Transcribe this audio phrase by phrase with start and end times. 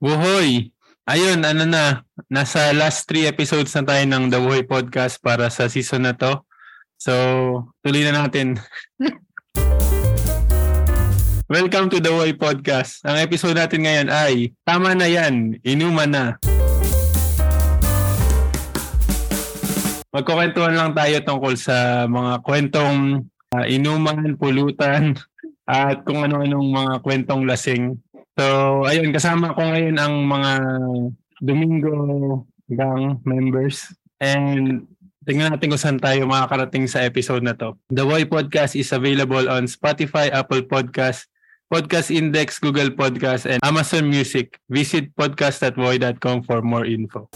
[0.00, 0.72] Buhoy!
[1.04, 5.68] Ayun, ano na, nasa last three episodes na tayo ng The Buhoy Podcast para sa
[5.68, 6.40] season na to.
[6.96, 7.12] So,
[7.84, 8.56] tuloy na natin.
[11.52, 13.04] Welcome to The Buhoy Podcast.
[13.04, 16.24] Ang episode natin ngayon ay, tama na yan, inuman na.
[20.16, 25.12] Magkukwentuhan lang tayo tungkol sa mga kwentong uh, inuman, pulutan,
[25.68, 28.00] at kung ano-anong mga kwentong lasing.
[28.40, 30.52] So, ayun, kasama ko ngayon ang mga
[31.44, 31.92] Domingo
[32.72, 33.92] gang members.
[34.16, 34.88] And
[35.28, 37.76] tingnan natin kung saan tayo makakarating sa episode na to.
[37.92, 41.28] The Boy Podcast is available on Spotify, Apple Podcast,
[41.68, 44.56] Podcast Index, Google Podcast, and Amazon Music.
[44.72, 47.28] Visit podcast.voy.com for more info.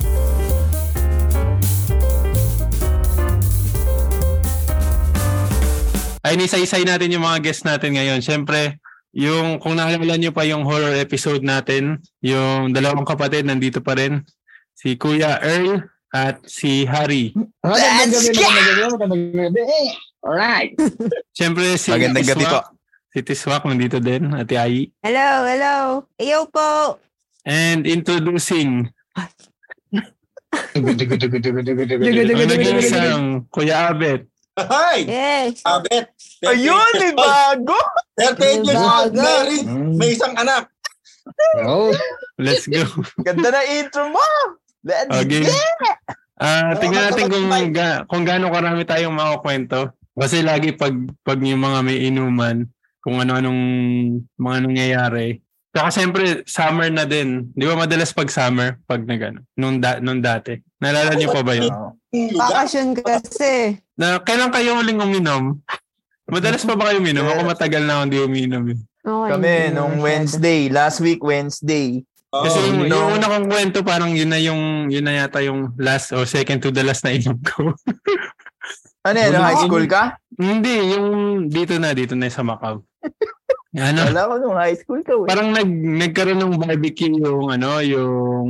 [6.25, 8.25] Ay, nisay-isay natin yung mga guests natin ngayon.
[8.25, 8.81] Siyempre,
[9.15, 14.27] yung kung naalala niyo pa yung horror episode natin, yung dalawang kapatid nandito pa rin,
[14.75, 17.31] si Kuya Earl at si Harry.
[17.63, 19.63] Magandang gabi.
[20.19, 20.75] Alright.
[21.31, 22.61] Siyempre si Magandang gabi po.
[23.15, 24.91] Si Tiswak nandito din, Ate Ai.
[24.99, 25.75] Hello, hello.
[26.19, 26.99] Iyo po.
[27.47, 28.91] And introducing
[30.75, 30.85] ang
[32.51, 34.27] nag-iisang Kuya Abet.
[34.55, 35.03] Hi!
[35.03, 35.63] Yes.
[35.67, 36.11] Abet!
[36.47, 37.79] Ayun, may bago!
[38.17, 39.23] 38 years old, Bago.
[39.23, 39.95] married, Mm.
[39.97, 40.69] may isang anak.
[41.65, 41.89] Oh,
[42.37, 42.85] Let's go.
[43.23, 44.27] Ganda na intro mo!
[44.85, 45.49] Let's Okay.
[45.49, 45.57] go!
[46.37, 49.95] Ah, tingnan natin kung ga, kung gaano karami tayong makukwento.
[50.15, 50.93] Kasi lagi pag
[51.23, 52.67] pag yung mga may inuman,
[53.01, 53.61] kung ano-anong
[54.35, 55.41] mga nangyayari.
[55.75, 57.51] Saka siyempre, summer na din.
[57.51, 60.55] Di ba madalas pag summer, pag nag ano, nung, da, nung dati.
[60.79, 61.71] Naalala niyo pa ba yun?
[62.15, 63.75] Bakasyon kasi.
[63.99, 65.59] Na, kailan kayo huling uminom?
[66.25, 67.29] Madalas pa ba kayo uminom?
[67.29, 68.65] Ako matagal na ako hindi uminom.
[68.73, 68.81] Eh.
[69.05, 70.01] Okay, Kami, nung.
[70.01, 72.01] Wednesday, last week Wednesday.
[72.33, 72.45] Oo.
[72.49, 72.97] Kasi yung, no.
[72.97, 76.65] yung una kong kwento, parang yun na yung, yun na yata yung last or second
[76.65, 77.77] to the last na inom ko.
[79.05, 80.17] Ano yan, high school ka?
[80.41, 81.07] hindi, yung
[81.53, 82.81] dito na, dito na sa Macau.
[83.75, 84.07] Ano?
[84.07, 85.13] Wala ko nung high school ka.
[85.13, 85.27] eh.
[85.27, 88.49] Parang nag nagkaroon ng barbecue yung ano, yung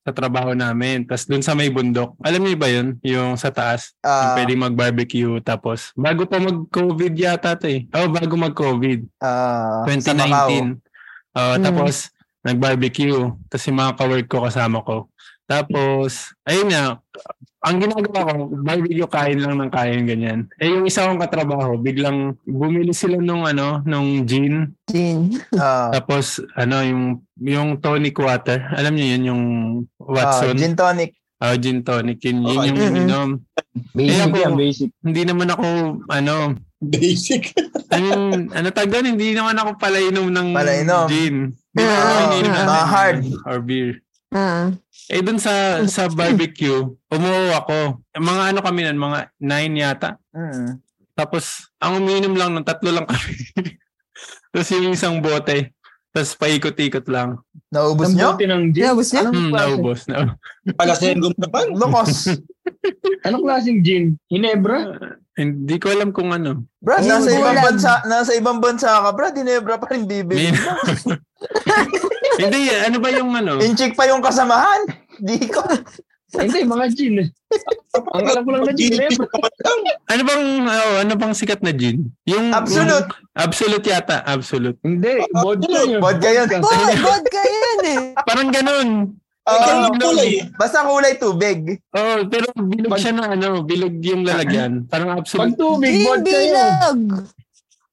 [0.00, 1.02] sa trabaho namin.
[1.02, 2.14] Tapos dun sa may bundok.
[2.22, 2.94] Alam niyo ba yun?
[3.02, 3.94] Yung sa taas.
[3.98, 5.34] yung Ah, pwedeng mag-barbecue.
[5.40, 7.90] Tapos bago pa mag-COVID yata to eh.
[7.90, 9.00] Oh, bago mag-COVID.
[9.18, 9.86] Macau.
[9.86, 10.78] 2019.
[11.32, 11.62] Oh, Hmm.
[11.62, 11.94] Tapos
[12.42, 13.18] nag-barbecue.
[13.48, 15.08] Tapos yung mga kawork ko kasama ko.
[15.42, 16.96] Tapos, ayun nga,
[17.62, 20.40] ang ginagawa ko, barbecue kain lang ng kain ganyan.
[20.56, 24.74] Eh yung isa kong katrabaho, biglang bumili sila nung ano, nung gin.
[24.84, 25.38] Gin.
[25.54, 27.04] Ah, Tapos ano yung
[27.38, 28.66] yung tonic water.
[28.72, 29.42] Alam niyo yun yung
[29.96, 30.54] Watson.
[30.54, 31.14] gin tonic.
[31.38, 32.18] Ah, gin tonic.
[32.20, 32.66] Yun, yun Okay.
[32.66, 32.90] yung Mm-mm.
[32.92, 33.30] ininom.
[33.92, 34.90] basic ako- yan, basic.
[35.00, 35.66] Hindi naman ako
[36.08, 36.36] ano,
[36.82, 37.54] Basic.
[37.88, 41.06] I mean, ano tag doon, hindi naman ako palainom ng Palainom.
[41.06, 41.54] gin.
[41.70, 42.50] Hindi Ah, naman ako gin
[42.88, 43.18] hard.
[43.44, 43.90] Or beer.
[44.30, 44.74] Ah.
[45.12, 45.52] Eh dun sa
[45.84, 48.00] sa barbecue, umuwi ako.
[48.14, 50.16] Mga ano kami nun, mga nine yata.
[50.32, 50.80] Mm.
[51.12, 53.36] Tapos, ang umiinom lang ng tatlo lang kami.
[54.50, 55.76] Tapos yung isang bote.
[56.08, 57.40] Tapos paikot-ikot lang.
[57.68, 58.28] Naubos Ang nyo?
[58.30, 58.84] bote ng gin.
[58.86, 59.20] Naubos niya?
[59.22, 59.64] Anong Hmm, klase?
[59.66, 60.00] naubos.
[60.04, 60.16] Na,
[60.72, 61.66] Palasengum naman.
[61.72, 62.12] Lukos.
[63.22, 64.04] Anong klaseng gin?
[64.26, 64.78] Hinebra?
[65.32, 66.68] hindi ko alam kung ano.
[66.76, 67.64] Brad, Ay, nasa ibang bulan.
[67.64, 69.32] bansa, nasa ibang bansa ka, Brad.
[69.32, 70.52] Dinebra pa rin bibili.
[70.52, 70.52] May-
[72.44, 73.56] hindi, ano ba yung ano?
[73.58, 74.91] Inchik pa yung kasamahan.
[75.18, 75.60] Di ko.
[76.32, 77.14] Hindi, mga gin.
[77.18, 77.28] eh.
[78.10, 79.28] Ang alam ko lang na gin, Hinebra.
[80.08, 82.08] Ano bang oh, ano bang sikat na gin?
[82.24, 83.04] Yung Absolute.
[83.04, 84.80] yung- absolute yata, absolute.
[84.80, 86.00] Hindi, vodka yun.
[86.00, 86.48] Vodka yun.
[86.98, 88.00] Vodka yan eh.
[88.18, 88.88] Parang ganun.
[89.42, 90.38] Ah, Ang kulay.
[90.54, 91.82] basta kulay tubig.
[91.90, 94.86] Oh, pero bilog Pag- siya na ano, bilog yung lalagyan.
[94.86, 95.58] Parang Pag absolute.
[95.58, 96.38] tubig, Gin vodka yun.
[96.48, 96.98] bilog.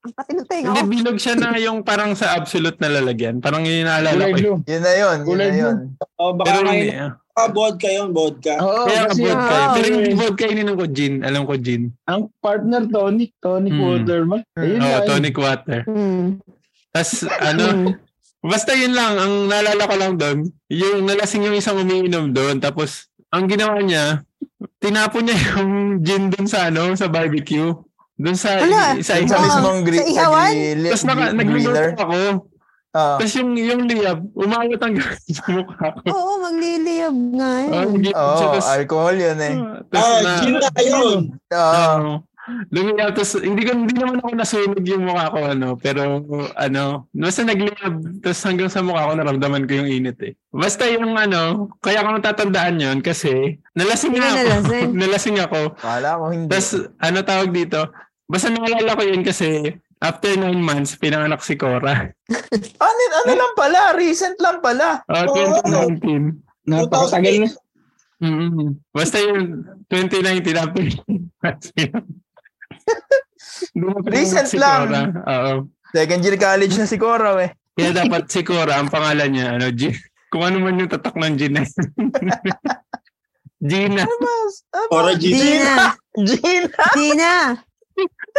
[0.00, 0.88] Ang katinutay Hindi ako.
[0.88, 3.36] bilog siya na yung parang sa absolute na lalagyan.
[3.38, 4.26] Parang yun yung naalala ko.
[4.26, 4.34] eh.
[4.34, 4.56] blue.
[4.64, 5.18] Yun na yun.
[5.22, 5.76] Yun na yun.
[6.16, 6.88] Oh, baka Pero hindi.
[6.90, 7.12] ah.
[7.36, 8.54] ah, vodka yun, vodka.
[8.56, 9.52] Oo, Kaya kasi vodka.
[9.52, 11.14] ah, Pero yung vodka ininom ko gin.
[11.20, 11.82] Alam ko gin.
[12.04, 13.84] ang partner tonic, tonic Hmm.
[13.84, 14.40] water man.
[14.54, 15.80] Ayun Oh, tonic water.
[15.84, 16.40] Hmm.
[16.90, 17.64] Tapos ano,
[18.40, 19.14] basta yun lang.
[19.14, 22.56] Ang naalala ko lang doon, yung nalasing yung isang umiinom doon.
[22.56, 24.24] Tapos ang ginawa niya,
[24.76, 27.68] tinapon niya yung gin doon sa ano, sa barbecue.
[28.20, 30.52] Doon sa Ala, isa Yun sa Ah, mismong gri- sa sa ihawan?
[30.84, 32.18] Tapos naka, nagluluto ako.
[32.90, 33.16] Ah.
[33.16, 36.00] Tapos yung, yung liyab, umawat hanggang sa mukha ko.
[36.06, 37.90] Oo, magliliyab nga Oh, yun.
[37.96, 38.18] gilid siya.
[38.20, 39.54] Oo, Tapos, alcohol yun eh.
[39.94, 41.20] Ah, na, gin na yun.
[41.48, 42.10] Oo.
[42.68, 43.14] lumiyab.
[43.14, 45.68] Tapos hindi, ko, hindi naman ako nasunog yung mukha ko, ano.
[45.78, 46.02] Pero,
[46.58, 46.82] ano,
[47.14, 47.94] basta nagliyab.
[48.20, 50.32] Tapos hanggang sa mukha ko, naramdaman ko yung init eh.
[50.50, 54.34] Basta yung ano, kaya ko natatandaan yun kasi nalasing na ako.
[54.36, 54.88] nalasing.
[55.00, 55.60] nalasing ako.
[55.78, 56.50] Kala ko hindi.
[56.50, 56.68] Tapos,
[56.98, 57.80] ano tawag dito?
[58.30, 62.06] Basta naalala ko yun kasi after nine months, pinanganak si Cora.
[62.80, 63.80] Ano, ano lang pala?
[63.98, 65.02] Recent lang pala.
[65.10, 65.90] Oh, Oo.
[65.98, 66.38] 2019.
[66.70, 67.48] Napakatagal na.
[68.22, 68.68] Mm-hmm.
[68.94, 70.84] Basta yung 2019 after
[74.14, 74.86] Recent si lang.
[74.86, 75.02] Cora.
[75.26, 75.52] Oo.
[75.90, 77.50] Second year college na si Cora, we.
[77.76, 79.90] Kaya dapat si Cora, ang pangalan niya, ano, G,
[80.30, 81.66] kung ano man yung tatak ng Gina.
[83.58, 84.06] Gina.
[84.06, 84.90] Abas, abas.
[84.94, 85.34] Ora G.
[85.34, 85.74] Gina.
[86.14, 86.84] Gina.
[86.94, 87.32] Gina.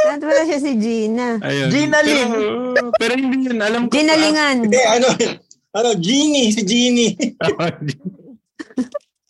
[0.01, 1.37] Saan pala siya si Gina?
[1.43, 1.69] Ayun.
[1.69, 2.31] Gina Ling.
[2.31, 3.93] Pero, pero hindi yun, alam ko.
[3.93, 4.55] Gina Lingan.
[4.65, 5.07] Hindi, ano,
[5.75, 7.11] ano, Genie, si Genie.
[7.47, 7.67] Oo.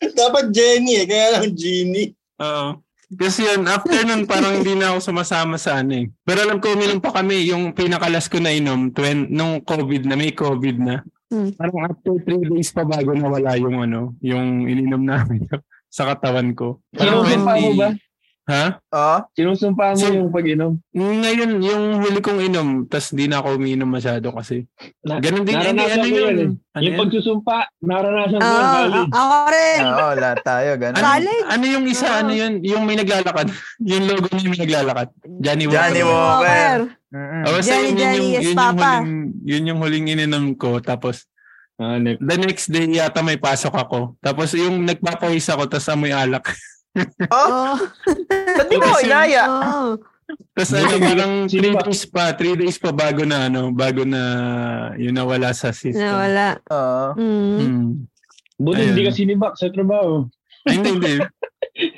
[0.18, 2.10] Dapat Jenny eh, kaya lang Genie.
[2.42, 2.82] Oo.
[3.12, 6.06] Kasi yun, after nun, parang hindi na ako sumasama sa ano eh.
[6.24, 10.16] Pero alam ko, uminom pa kami, yung pinakalas ko na inom, twen, nung COVID na,
[10.16, 11.04] may COVID na.
[11.28, 11.52] Hmm.
[11.56, 15.44] Parang after three days pa bago nawala yung ano, yung ininom namin
[15.96, 16.80] sa katawan ko.
[16.92, 17.90] Parang Sinusumpa mo 20 ba?
[18.42, 18.74] Ha?
[18.90, 20.74] Oh, Sinusumpa mo So- yung pag-inom.
[20.90, 24.66] Ngayon, yung huli kong inom, tas di na ako umiinom masyado kasi.
[25.00, 26.18] Na, Ganun din, hindi, naranasan ano ko yun?
[26.18, 26.50] yun eh.
[26.74, 27.00] Ano yung yun?
[27.06, 29.12] pagsusumpa, naranasan ko Oo, yung college.
[29.14, 29.80] ako rin.
[29.80, 30.96] oo, lahat tayo, ganun.
[30.96, 31.44] Ano, College?
[31.46, 32.18] ano yung isa, Oo.
[32.18, 32.52] ano yun?
[32.62, 33.46] Yung may naglalakad.
[33.90, 35.08] yung logo niya may naglalakad.
[35.38, 35.78] Johnny Walker.
[35.78, 36.78] Johnny Walker.
[37.12, 37.42] Mm-mm.
[37.44, 38.90] Oh, Johnny, yun, yun, Johnny, yung, yes, yun, yung Papa.
[38.98, 40.82] huling, yun yung huling ininom ko.
[40.82, 41.30] Tapos,
[41.80, 44.14] Ah, ne- the next day yata may pasok ako.
[44.20, 46.46] Tapos yung nagpapawis ako, tapos amoy alak.
[47.28, 47.60] Oo.
[48.28, 49.42] Ba't di mo inaya?
[49.48, 49.96] Oo.
[50.52, 51.04] Tapos ano, hindi.
[51.04, 51.80] parang Sino 3 ba?
[51.84, 54.22] days pa, 3 days pa bago na, ano, bago na
[54.96, 56.00] yun nawala sa system.
[56.00, 56.56] Nawala.
[56.68, 57.06] Oo.
[57.16, 57.56] Mm.
[57.58, 57.88] Hmm.
[58.56, 60.24] Buti hindi ka sinibak sa trabaho.
[60.64, 61.14] Ay, hindi, hindi.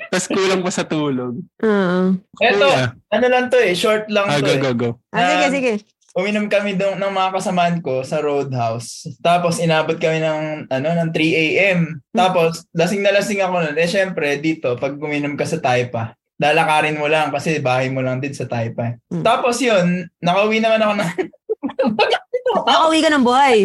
[0.09, 1.37] Tapos kulang pa sa tulog.
[1.61, 1.99] Oo.
[2.39, 2.95] Eto, Kuya.
[3.11, 4.59] ano lang to eh, short lang Ah, to go, eh.
[4.59, 4.89] go, go.
[5.11, 5.73] Ah, sige, Um, sige.
[6.15, 9.03] Uminom kami dong, ng mga kasamaan ko sa Roadhouse.
[9.19, 11.79] Tapos inabot kami ng ano ng 3 AM.
[12.15, 13.75] Tapos lasing na lasing ako noon.
[13.75, 18.23] Eh syempre dito pag uminom ka sa Taipa, lalakarin mo lang kasi bahay mo lang
[18.23, 18.95] din sa Taipa.
[19.11, 19.27] Mm.
[19.27, 21.11] Tapos yun, nakauwi naman ako ng
[22.63, 23.59] Nakauwi ka ng buhay.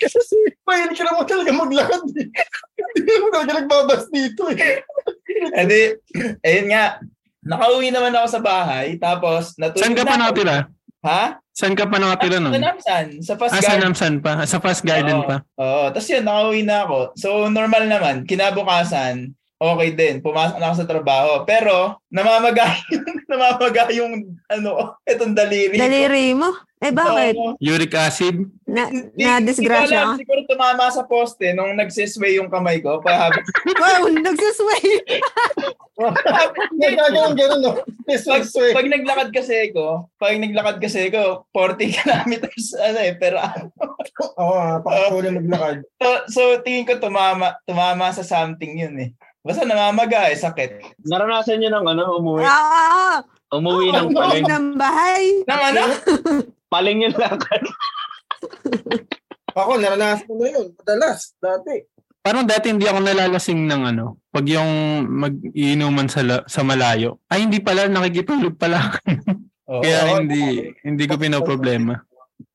[0.00, 2.02] Kasi mahilig ka naman talaga maglakad.
[2.96, 4.80] Hindi mo talaga nagbabas dito eh.
[5.60, 6.00] Edi,
[6.40, 7.04] ayun nga,
[7.44, 8.96] nakauwi naman ako sa bahay.
[8.96, 10.22] Tapos natulog Saan ka na pa ako.
[10.24, 10.56] nakatira?
[11.04, 11.43] Ha?
[11.54, 12.58] Saan ka pa nakatira Sa nun?
[12.58, 13.82] Namsan, sa Fast Ah, sa Garden.
[13.86, 14.32] Namsan pa.
[14.42, 15.28] Sa Fast Garden Oo.
[15.30, 15.36] pa.
[15.54, 15.86] Oo.
[15.94, 16.98] Tapos yun, nakauwi na ako.
[17.14, 18.26] So, normal naman.
[18.26, 20.18] Kinabukasan, okay din.
[20.18, 21.46] Pumasok na ako sa trabaho.
[21.46, 24.12] Pero, namamaga yung, namamaga yung,
[24.50, 25.78] ano, etong daliri.
[25.78, 25.82] ko.
[25.86, 26.50] Daliri mo?
[26.82, 27.38] Eh, bakit?
[27.38, 27.54] Oo.
[27.56, 28.34] Uric acid.
[28.74, 30.18] Na, Di- na disgrasya ka?
[30.18, 32.98] Siguro tumama sa poste nung nagsisway yung kamay ko.
[32.98, 33.46] Kaya habang,
[33.80, 34.82] Wow, nagsusway.
[36.74, 37.72] Nagkagawa ganun no.
[38.04, 43.38] Pag, pag naglakad kasi ko, pag naglakad kasi ko, 40 kilometers, ano eh, pero
[44.42, 45.76] Oo, ah, pakasulit maglakad.
[45.96, 49.10] so, so, tingin ko tumama, tumama sa something yun eh.
[49.40, 51.04] Basta namamaga eh, sakit.
[51.04, 52.42] Naranasan niyo ng ano, umuwi.
[52.42, 53.20] Ah,
[53.52, 54.16] Umuwi ng Oo.
[54.16, 54.44] paling.
[54.44, 55.24] ng bahay.
[55.46, 55.82] Nang ano?
[56.74, 57.62] Paling yung lakad.
[59.58, 60.66] Ako, naranasan ko na yun.
[60.74, 61.86] Madalas, dati.
[62.24, 67.20] Parang dati hindi ako nalalasing ng ano, pag yung mag-iinuman sa, la- sa malayo.
[67.28, 68.96] Ay, hindi pala, nakikipulog pala.
[69.84, 72.00] Kaya hindi, hindi ko pinoproblema.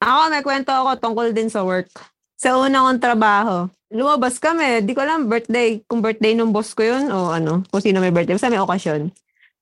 [0.01, 1.87] Ako, may kwento ako tungkol din sa work.
[2.35, 4.81] Sa una kong trabaho, lumabas kami.
[4.85, 5.81] Di ko alam, birthday.
[5.85, 8.37] Kung birthday ng boss ko yun, o ano, kung sino may birthday.
[8.37, 9.13] Basta may okasyon.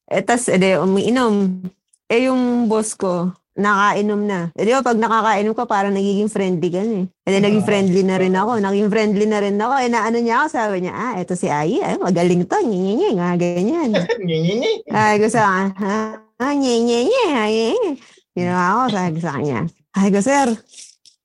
[0.07, 1.67] Eh, tas, edi, umiinom.
[2.07, 4.39] Eh, yung boss ko, nakainom na.
[4.53, 7.03] Eh, di ba, pag nakakainom ka, parang nagiging friendly ka eh.
[7.09, 8.61] Eh, di, naging friendly na rin ako.
[8.61, 9.73] Naging friendly na rin ako.
[9.81, 13.33] Eh, naano niya ako, sabi niya, ah, eto si Ayi, ay, magaling to, nye, nga,
[13.35, 13.91] ganyan.
[14.23, 14.85] Ngingini.
[14.93, 15.99] Ay, ko sa ha?
[16.37, 17.97] Ah, nye, ay, eh.
[18.37, 19.65] Ginawa ko, sabi sa kanya.
[19.97, 20.47] Ay, ko, sir.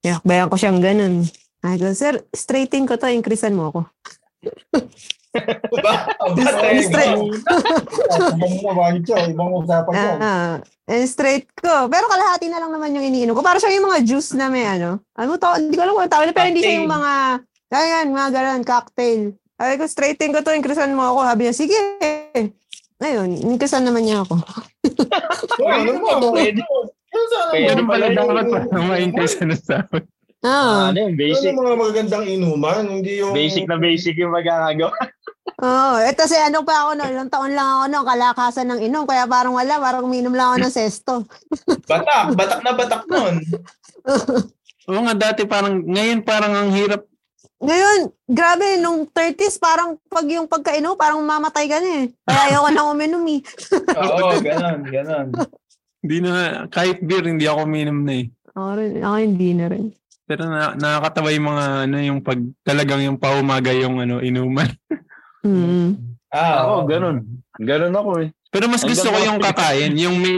[0.01, 1.29] Tinakbayan ko siyang ganun.
[1.61, 3.81] Ay, ko, sir, straighten ko to, increasean mo ako.
[5.85, 6.12] Ba?
[6.31, 6.43] Ba?
[6.83, 7.19] Straight.
[8.39, 10.15] Ibang naman siya, ibang usapan siya.
[10.19, 10.55] Ah,
[10.87, 11.91] and straight ko.
[11.91, 13.43] Pero kalahati na lang naman yung iniinom ko.
[13.43, 15.03] Para siya yung mga juice na may ano.
[15.19, 15.51] Ano to?
[15.59, 17.13] Hindi ko alam kung tawag na, pero hindi siya yung mga,
[17.73, 19.23] ayan, mga ganun, cocktail.
[19.59, 21.19] Sabi ko, straighten ko to, increasean mo ako.
[21.27, 21.79] Sabi niya, sige.
[23.03, 24.35] Ngayon, increasean naman niya ako.
[25.59, 26.35] Oo, ano mo?
[26.35, 26.63] Pwede.
[27.53, 30.03] Ano pala dapat yung- na sa akin.
[30.43, 30.91] Ah.
[30.91, 31.47] Ano yung Ano basic?
[31.55, 33.31] yung mga magagandang inuman, hindi yung...
[33.31, 34.91] Basic na basic yung magkakagawa.
[35.63, 35.95] Oo.
[35.95, 39.07] Oh, eto si ano pa ako no, ilang taon lang ako no, kalakasan ng inom.
[39.07, 41.13] Kaya parang wala, parang uminom lang ako ng sesto.
[41.91, 42.35] Batak.
[42.35, 43.39] Batak na batak nun.
[44.91, 47.07] Oo nga, dati parang, ngayon parang ang hirap.
[47.63, 52.07] Ngayon, grabe, nung 30s, parang pag yung pagkainom, parang mamatay ka na eh.
[52.27, 53.41] Kaya ayoko na uminom eh.
[54.03, 55.27] Oo, ganon, ganon.
[56.03, 58.27] Hindi na, kahit beer, hindi ako uminom na eh.
[58.59, 59.85] Ako rin, ako hindi na rin.
[60.27, 64.67] Pero na, nakakatawa yung mga, ano, yung pag, talagang yung paumaga yung, ano, inuman.
[65.43, 66.17] Mm.
[66.33, 66.89] Ah, oo.
[66.89, 67.27] ganun.
[67.61, 68.29] Ganun ako eh.
[68.53, 70.37] Pero mas gusto ko yung kakain, yung may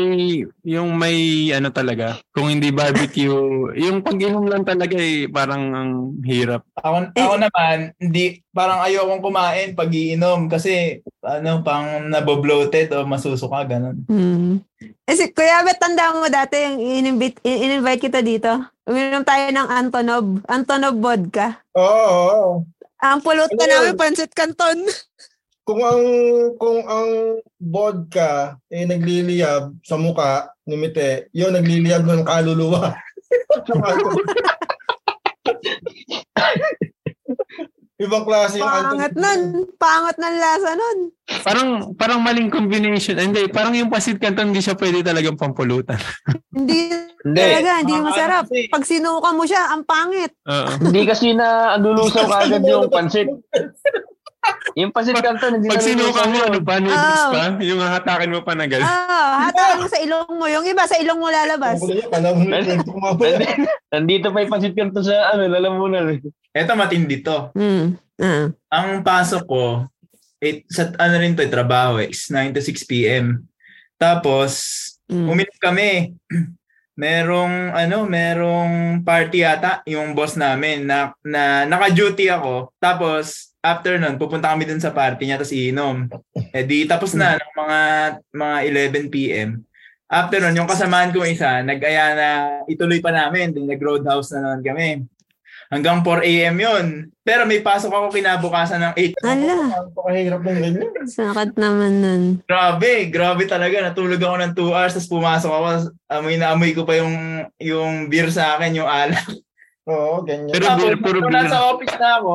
[0.63, 5.91] yung may ano talaga, kung hindi barbecue, yung pag-inom lang talaga eh parang ang
[6.23, 6.63] hirap.
[6.79, 13.67] Ako, ako naman, hindi, parang ayokong kumain pag iinom kasi ano, pang nabobloated o masusuka,
[13.67, 14.07] ganun.
[14.07, 14.63] Hmm.
[15.03, 18.63] Kasi kuya, bet tanda mo dati yung in-invite, in-invite kita dito.
[18.87, 20.45] Uminom tayo ng Antonov.
[20.47, 21.67] Antonov vodka.
[21.75, 22.51] Oo, oo.
[23.05, 24.81] Ang pulot ka Ano namin, Pancit Canton.
[25.65, 26.05] Kung ang
[26.57, 32.93] kung ang vodka eh nagliliyab sa muka ni Mite, yun nagliliyab ng kaluluwa.
[37.95, 39.41] Ibang klase yung Pangat nun.
[39.79, 40.99] Pangat ng lasa nun.
[41.47, 43.15] Parang parang maling combination.
[43.15, 45.97] Hindi, parang yung pasit canton hindi siya pwede talagang pampulutan.
[46.55, 46.91] Hindi
[47.25, 47.41] Hindi.
[47.41, 48.45] talaga, hindi Mga masarap.
[48.45, 50.31] ano kasi, Pag sinuka mo siya, ang pangit.
[50.45, 50.71] Oo.
[50.83, 53.27] Hindi kasi na lulusaw kagad yung pansit.
[54.75, 57.31] Yung pansit kanton, hindi Pag sinuka mo, ano pa, noodles Oh.
[57.31, 58.83] pa, yung hahatakin mo pa na gano'n.
[58.83, 60.47] Ah, hatakin mo sa ilong mo.
[60.47, 61.79] Yung iba, sa ilong mo lalabas.
[63.93, 66.11] Nandito pa yung pansit kanton sa ano, lalamunan.
[66.11, 66.21] eh.
[66.51, 67.51] eto matindi to.
[67.55, 67.99] Hmm.
[68.15, 68.47] Ah.
[68.73, 69.65] Ang pasok ko,
[70.39, 73.47] it, sa ano rin to, eh, trabaho eh, is 9 to 6 p.m.
[73.95, 75.29] Tapos, Hmm.
[75.29, 76.17] uminom kami.
[76.95, 82.71] merong ano, merong party yata yung boss namin na, na naka-duty ako.
[82.79, 86.05] Tapos after nun, pupunta kami dun sa party niya tapos iinom.
[86.53, 87.79] Eh di tapos na ng mga
[88.31, 88.57] mga
[89.01, 89.51] 11 PM.
[90.05, 92.29] After nun, yung kasamaan ko isa, nag-aya na
[92.69, 93.51] ituloy pa namin.
[93.51, 94.89] Then nag-roadhouse na naman kami.
[95.65, 96.87] Hanggang 4 AM yun.
[97.25, 99.25] Pero may pasok ako kinabukasan ng 8.
[99.25, 101.09] Ala, Napakahirap ng ganyan.
[101.09, 102.23] sakat naman nun.
[102.45, 103.81] Grabe, grabe talaga.
[103.81, 105.69] Natulog ako ng 2 hours tapos pumasok ako.
[106.13, 107.17] Amoy na amoy ko pa yung
[107.57, 109.25] yung beer sa akin, yung alak.
[109.89, 110.53] Oo, ganyan.
[110.53, 111.33] Pero Tapos, beer, puro beer.
[111.33, 112.35] nasa office na ako,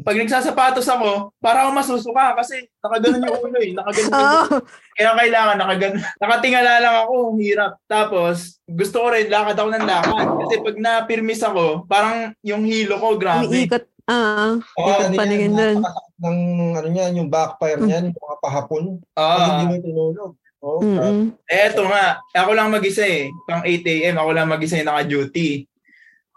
[0.00, 3.70] pag nagsasapatos ako, para ako masusuka kasi nakaganon yung ulo eh.
[3.72, 4.58] Nakaganon yung Oo.
[4.92, 6.00] Kaya kailangan nakaganon.
[6.16, 7.72] Nakatingala lang ako, hirap.
[7.84, 10.26] Tapos, gusto ko rin, lakad ako ng lakad.
[10.40, 13.46] Kasi pag napirmis ako, parang yung hilo ko, grabe.
[13.46, 13.84] Umiikot.
[14.10, 15.38] Ah, Oo, ikot ano pa dun.
[15.54, 16.38] napakasakit ng
[16.74, 18.82] ano niyan, yung backfire niyan, yung mga pahapon.
[19.14, 20.32] Ah, hindi mo tinulog.
[20.60, 21.32] Oo, Mm-mm.
[21.48, 23.32] eto nga, ako lang mag-isa eh.
[23.48, 25.64] Pang 8 a.m., ako lang mag-isa yung naka-duty.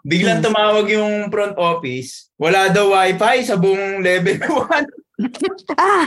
[0.04, 0.46] Biglang Hmm.
[0.46, 2.28] tumawag yung front office.
[2.36, 4.84] Wala daw wifi sa buong level 1.
[5.74, 6.04] Ah!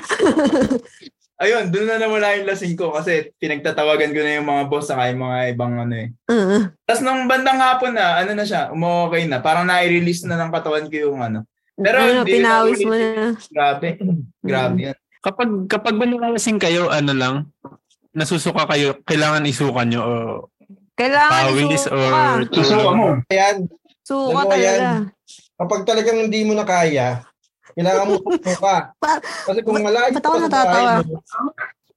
[1.38, 5.10] Ayun, doon na nawala yung lasing ko kasi pinagtatawagan ko na yung mga boss saka
[5.10, 6.10] yung mga ibang ano eh.
[6.26, 6.74] Ah.
[6.84, 9.38] Tapos nung bandang hapon na, ano na siya, umokay na.
[9.38, 11.46] Parang nai-release na ng katawan ko yung ano.
[11.74, 13.26] Pero ano, hindi pinawis na mo na.
[13.48, 13.88] Grabe.
[14.50, 14.98] Grabe yan.
[15.20, 17.36] Kapag kapag ba nalalasing kayo, ano lang,
[18.12, 20.16] nasusuka kayo, kailangan isuka nyo o
[20.94, 21.94] Kailangan pawis isuka.
[21.94, 23.08] or Susuka mo.
[23.30, 23.70] Ayan,
[24.08, 24.80] Suka Dalawa yan.
[24.80, 25.12] talaga.
[25.58, 27.28] kapag talagang hindi mo na kaya,
[27.76, 28.16] kailangan mo.
[28.64, 28.94] Pa-
[29.44, 31.20] Kasi kung malayo ka sa bahay mo,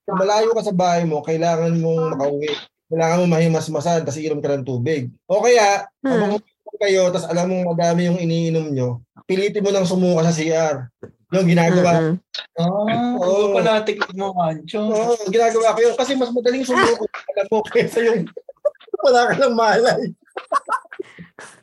[0.03, 2.51] kung malayo ka sa bahay mo, kailangan mong makauwi.
[2.91, 5.07] Kailangan mo mahimas-masan, tapos inom ka ng tubig.
[5.25, 6.11] O kaya, Hmm.
[6.11, 6.43] habang
[6.81, 8.89] kayo, tapos alam mong madami yung iniinom nyo,
[9.23, 10.91] pilitin mo nang sumuka sa CR.
[11.31, 12.19] Yung ginagawa.
[12.59, 13.55] Ah, oo Oo.
[13.55, 14.83] pala, tikit mo, Ancho.
[14.83, 15.95] Oo, ginagawa ko yun.
[15.95, 18.27] Kasi mas madaling sumuko alam mo kaysa yung
[19.07, 20.11] wala ka lang malay.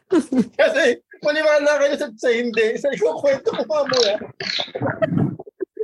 [0.60, 0.84] Kasi
[1.20, 2.78] maniwala kayo sa, sa hindi.
[2.78, 4.16] Sa ikukwento ko mamaya.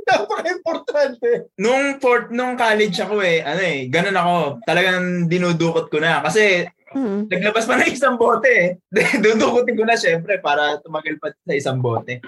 [0.04, 1.48] Napaka-importante.
[1.56, 4.34] Nung fourth, nung college ako eh, ano eh, ganun ako.
[4.62, 6.20] Talagang dinudukot ko na.
[6.20, 7.26] Kasi Mm.
[7.26, 8.68] naglabas pa ng isang bote eh.
[9.22, 12.22] Dudukutin ko na syempre para tumagal pa sa isang bote.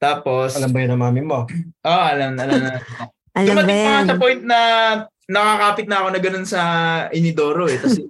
[0.00, 1.44] Tapos, Alam ba yun ang mami mo?
[1.84, 2.80] oh, alam, alam na.
[3.36, 4.60] Alam ba Dumating pa sa point na
[5.28, 6.60] nakakapit na ako na ganun sa
[7.12, 7.76] Inidoro eh.
[7.76, 8.00] Tapos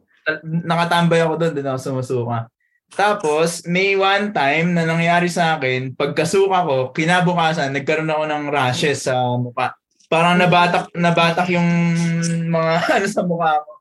[0.47, 2.47] nakatambay ako doon, doon ako sumusuka.
[2.95, 9.05] Tapos, may one time na nangyari sa akin, pagkasuka ko, kinabukasan, nagkaroon ako ng rashes
[9.05, 9.75] sa mukha.
[10.07, 11.67] Parang nabatak, nabatak yung
[12.47, 13.73] mga ano sa mukha ko.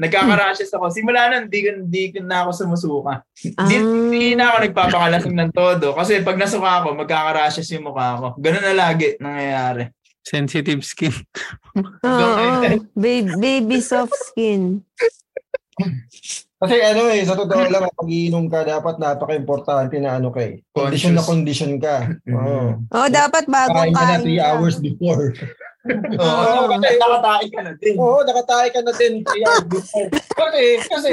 [0.00, 0.88] Nagkaka-rashes ako.
[0.88, 3.20] Simula nun, di, di na ako sumusuka.
[3.36, 3.76] Di,
[4.08, 4.36] di Ah.
[4.36, 5.92] na ako nagpapakalasing ng todo.
[5.92, 8.26] Kasi pag nasuka ako, magkaka-rashes yung mukha ko.
[8.40, 9.92] Ganun na lagi nangyayari.
[10.20, 11.10] sensitive skin.
[12.04, 12.44] Oo.
[12.94, 14.84] Baby, baby soft skin.
[16.60, 20.60] Kasi ano eh, sa totoo lang, pag iinom ka, dapat napaka-importante na ano kay.
[20.76, 22.04] Condition na condition ka.
[22.28, 22.76] Oo.
[22.84, 24.44] Oo, dapat bagong Kain ka na kain 3 ka.
[24.44, 25.32] hours before.
[25.88, 27.94] Oo, kasi nakatae ka na din.
[27.96, 30.08] Oo, nakatae ka na din 3 hours before.
[30.12, 31.12] Kasi, kasi,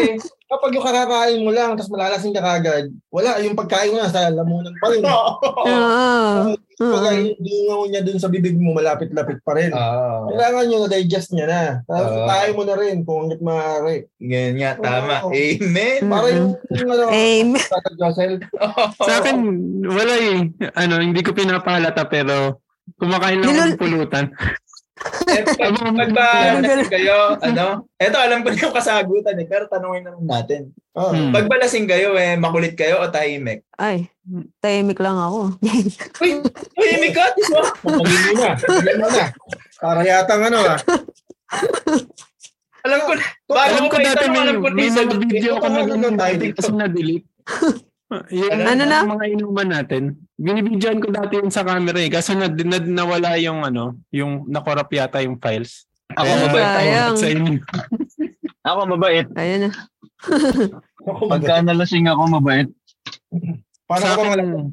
[0.51, 4.27] kapag yung kakakain mo lang, tapos malalasing ka kagad, wala, yung pagkain mo na sa
[4.27, 5.03] lamunan pa rin.
[5.07, 6.51] Oo.
[6.77, 9.71] Pag yung dungaw niya dun sa bibig mo, malapit-lapit pa rin.
[9.71, 10.35] Oo.
[10.35, 11.63] Kailangan nyo na-digest niya na.
[11.87, 12.27] Tapos Oo.
[12.27, 13.97] tayo mo na rin kung hanggat maaari.
[14.19, 15.15] Ganyan nga, tama.
[15.31, 15.99] Amen.
[16.11, 17.63] Para yung, yung ano, Amen.
[19.07, 19.37] Sa akin,
[19.87, 20.37] wala eh.
[20.75, 24.25] Ano, hindi ko pinapahalata pero kumakain lang ako Nilul- ng pulutan.
[24.97, 25.45] Pag,
[25.93, 26.25] pag ba
[26.57, 27.85] lasing kayo, ano?
[27.95, 30.61] Eto, alam ko na yung kasagutan eh, pero tanungin na lang natin.
[30.91, 31.29] Ah, Hmm.
[31.29, 33.61] Pag ba lasing kayo, eh, makulit kayo o tahimik?
[33.75, 34.09] Ay,
[34.57, 35.53] tahimik lang ako.
[36.23, 36.41] Uy,
[36.73, 37.29] tahimik ka?
[37.77, 37.93] Pagpagin
[38.25, 38.49] mo na.
[38.55, 39.25] Pagpagin mo na.
[39.77, 40.77] Para yatang ano ah.
[42.81, 43.25] Alam ko na.
[43.45, 45.19] Bago Alam ko dati may, alam ko na may yung mga sagot.
[45.21, 47.27] video ko Ito, na ano ganun dati kasi na-delete.
[48.29, 49.03] Yung Ano na?
[49.03, 50.01] mga inuman natin.
[50.33, 52.07] Binibidyoan ko dati yun sa camera eh.
[52.07, 55.85] Kaso na, na, nawala yung ano, yung nakorap yata yung files.
[56.09, 56.67] Ako Kaya, mabait.
[56.73, 57.15] Sayang.
[57.15, 57.53] sa inyo.
[58.65, 59.25] Ako mabait.
[59.33, 59.69] Ayun na.
[61.05, 62.67] Ako Pagka nalasing ako, mabait.
[63.83, 64.67] Paano Sa ba akin, malaking?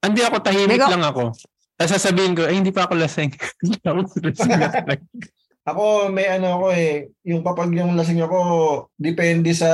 [0.00, 1.24] hindi ako tahimik Mega- lang ako.
[1.74, 3.32] Tapos sasabihin ko, eh hindi pa ako lasing.
[5.62, 7.06] Ako may ano ako eh.
[7.22, 8.38] Yung kapag yung lasing ako,
[8.98, 9.70] depende sa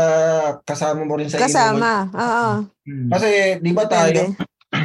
[0.61, 1.40] kasama mo rin sa.
[1.40, 2.12] Kasama.
[2.12, 2.49] Oo.
[2.85, 3.09] Hmm.
[3.09, 4.37] Kasi, di ba tayo,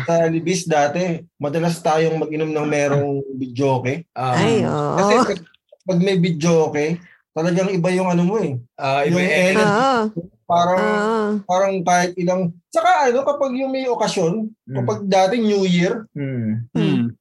[0.08, 4.08] sa Libis dati, madalas tayong mag-inom ng merong bidyoke.
[4.16, 5.24] Ah, Ay, Kasi oo.
[5.28, 5.40] pag,
[5.84, 6.96] pag may bidyoke,
[7.36, 8.56] talagang iba yung ano mo eh.
[8.80, 9.76] ah, iba yung yung energy.
[9.76, 10.00] Oo.
[10.48, 11.24] Parang, Oo.
[11.44, 14.76] parang kahit ilang, saka ano, kapag yung may okasyon, Hmm.
[14.80, 16.10] kapag dati New Year.
[16.16, 16.66] Hmm.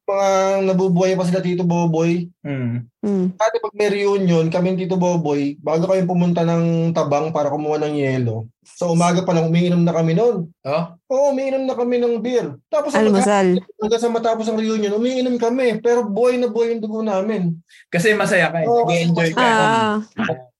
[0.02, 0.28] mga
[0.68, 2.28] nabubuhay pa sila Tito Boboy.
[2.44, 2.84] Mm.
[3.32, 7.96] Dati pag may reunion, kami Tito Boboy, bago kami pumunta ng tabang para kumuha ng
[7.96, 10.52] yelo, sa umaga pa lang umiinom na kami noon.
[10.62, 10.84] Oh?
[11.08, 12.60] Oo, umiinom na kami ng beer.
[12.68, 13.56] Tapos ang Almusal.
[13.58, 15.80] hanggang sa matapos ang reunion, umiinom kami.
[15.80, 17.56] Pero buhay na buhay yung dugo namin.
[17.88, 18.68] Kasi masaya ka eh.
[18.68, 19.42] Oo, Nag-enjoy ka.
[19.42, 19.96] Ah.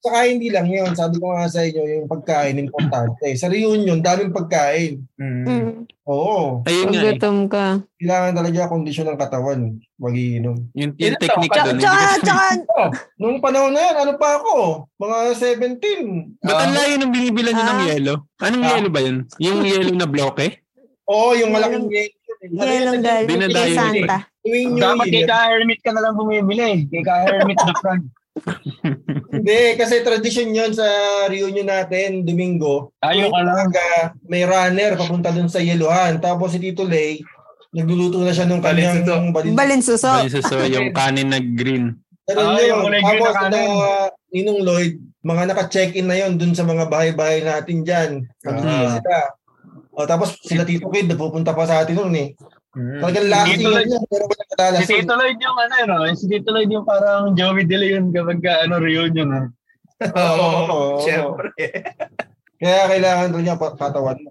[0.02, 0.90] Saka hindi lang yun.
[0.99, 3.22] Sabi ko nga sa inyo, yung pagkain importante.
[3.38, 4.81] Sa reunion, daming pagkain.
[5.18, 5.44] Hmm.
[5.44, 5.72] Mm.
[6.04, 6.66] Oo.
[6.66, 7.18] Ayun nga eh.
[7.46, 7.66] Ka.
[7.98, 9.60] Kailangan talaga kondisyon ng katawan.
[9.96, 10.56] Magiinom.
[10.74, 11.62] Yung, yung Ilan technique ka?
[11.62, 11.76] doon.
[11.78, 14.54] Hindi Tsaka, tsaka, Oh, nung panahon na yan, ano pa ako?
[14.98, 16.42] Mga 17.
[16.42, 17.86] ba't ang layo ng binibilan nyo ng Ah.
[17.86, 18.14] yelo?
[18.40, 18.70] Anong Ah.
[18.74, 19.16] yelo ba yun?
[19.38, 20.46] Yung yelo na bloke?
[21.06, 22.10] Oo, oh, yung malaking yelo.
[22.42, 23.22] yelong dal.
[23.22, 23.78] Binadayo Kay yun.
[23.78, 24.18] Santa.
[24.42, 25.28] Tuwing New Dapat kay Year.
[25.30, 26.70] ka-hermit ka na lang bumibili.
[26.90, 28.04] Kay ka-hermit the front.
[29.32, 30.86] Hindi, kasi tradition yon sa
[31.26, 32.96] reunion natin, Domingo.
[32.98, 33.68] Ayaw ka lang.
[34.24, 36.16] May runner papunta dun sa Yeluhan.
[36.18, 37.20] Tapos si Tito Lay,
[37.70, 39.32] nagluluto na siya nung kanyang Balinsuso.
[39.32, 39.52] balin.
[39.54, 40.10] Balinsuso.
[40.18, 41.96] Ayun so, yung kanin na green.
[42.24, 42.68] Ganun Ah, yun.
[42.70, 43.68] yung green Tapos na kanin.
[43.68, 43.90] na
[44.33, 48.11] Ninong Lloyd, mga naka-check-in na yon dun sa mga bahay-bahay natin dyan.
[48.40, 48.96] Nandun Ah.
[48.96, 49.16] sila.
[49.92, 52.28] O, tapos sila Tito Kid, nagpupunta pa sa atin noon eh.
[52.72, 53.04] Hmm.
[53.04, 53.88] Talagang Tito Lloyd.
[53.92, 54.80] yun, pero wala kadalas.
[54.88, 55.96] Si Tito Lloyd yung ano, no?
[56.16, 59.28] Si Tito Lloyd yung parang Joey De Leon kapag ka, ano, reunion.
[59.28, 59.40] No?
[60.16, 61.04] Oo, Oo.
[61.04, 61.52] syempre.
[62.56, 64.30] Kaya kailangan rin niya pa- katawan mo.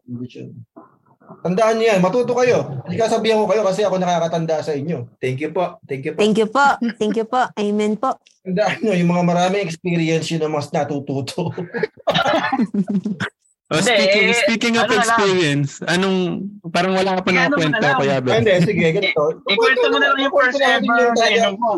[1.46, 2.84] Tandaan niyo yan, matuto kayo.
[2.84, 5.08] Hindi sabihan ko kayo kasi ako nakakatanda sa inyo.
[5.22, 5.80] Thank you po.
[5.88, 6.20] Thank you po.
[6.20, 6.66] Thank you po.
[7.00, 7.42] Thank you po.
[7.56, 8.20] Amen po.
[8.42, 11.54] Tandaan niyo, yung mga maraming experience yun ang mas natututo.
[13.72, 15.08] Oh, Hindi, speaking, eh, speaking of ano na lang.
[15.08, 16.18] experience, anong,
[16.70, 17.96] parang wala ka pa Eh, na ano kwento, na lang.
[17.96, 18.34] Kuya Ben.
[18.38, 19.22] Hindi, sige, ganito.
[19.48, 21.72] Ikwento mo na lang yung first Kwento ever na inom mo.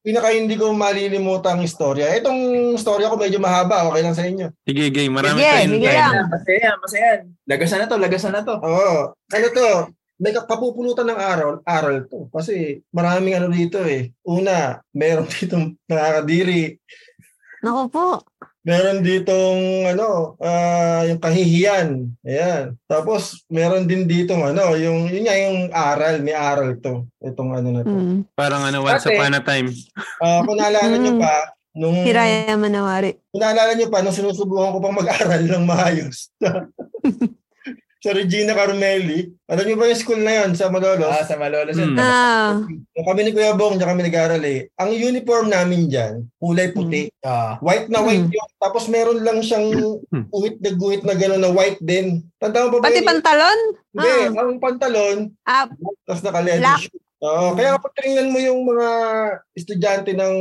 [0.00, 2.14] Pinaka hindi ko malilimutang istorya.
[2.14, 2.40] Itong
[2.74, 4.46] storya ko medyo mahaba, okay lang sa inyo.
[4.62, 5.10] Sige, game.
[5.10, 5.98] Marami Sige, tayong sige time.
[5.98, 6.14] lang.
[6.30, 7.10] Masaya, masaya.
[7.44, 8.54] Lagasan na to, lagasan na to.
[8.56, 8.92] Oo.
[9.12, 9.68] Ano to?
[10.16, 12.30] May kapupulutan ng aral, aral to.
[12.30, 14.14] Kasi maraming ano dito eh.
[14.22, 16.78] Una, meron ditong nakakadiri.
[17.60, 18.06] Naku po.
[18.60, 22.12] Meron ditong ano, ah, yung kahihiyan.
[22.20, 22.76] Ayan.
[22.84, 27.08] Tapos meron din ditong ano, yung yun nga yung aral, may aral to.
[27.18, 27.88] Itong ano na to.
[27.90, 28.18] Mm.
[28.36, 29.68] Parang ano, once Dati- upon a time.
[30.20, 31.22] Ah, kung naalala nyo Mm.
[31.24, 31.34] pa,
[31.72, 33.16] nung Hiraya Manawari.
[33.32, 36.28] kung naalala nyo pa, nung sinusubukan ko pang mag-aral ng maayos.
[38.00, 39.28] sa Regina Carmeli.
[39.44, 41.12] Alam nyo ba yung school na yon sa Malolos?
[41.12, 41.76] Ah, sa Malolos.
[41.76, 41.92] Hmm.
[41.92, 42.00] yun.
[42.00, 42.56] Ah.
[42.96, 44.72] Yung kami ni Kuya Bong, diyan kami nag-aral eh.
[44.80, 47.12] Ang uniform namin dyan, kulay puti.
[47.20, 47.60] Ah.
[47.60, 48.48] White na white yun.
[48.56, 49.68] Tapos meron lang siyang
[50.08, 50.24] Hmm.
[50.32, 52.24] guhit na guhit na gano'n na white din.
[52.40, 53.08] Tanda mo ba ba Pati yun?
[53.08, 53.58] pantalon?
[53.92, 54.24] Hindi, Ah.
[54.32, 55.64] ang pantalon, Ah,
[56.08, 56.88] tapos naka-leather Black.
[57.20, 58.88] Oo, kaya kapag tinignan mo yung mga
[59.52, 60.34] estudyante ng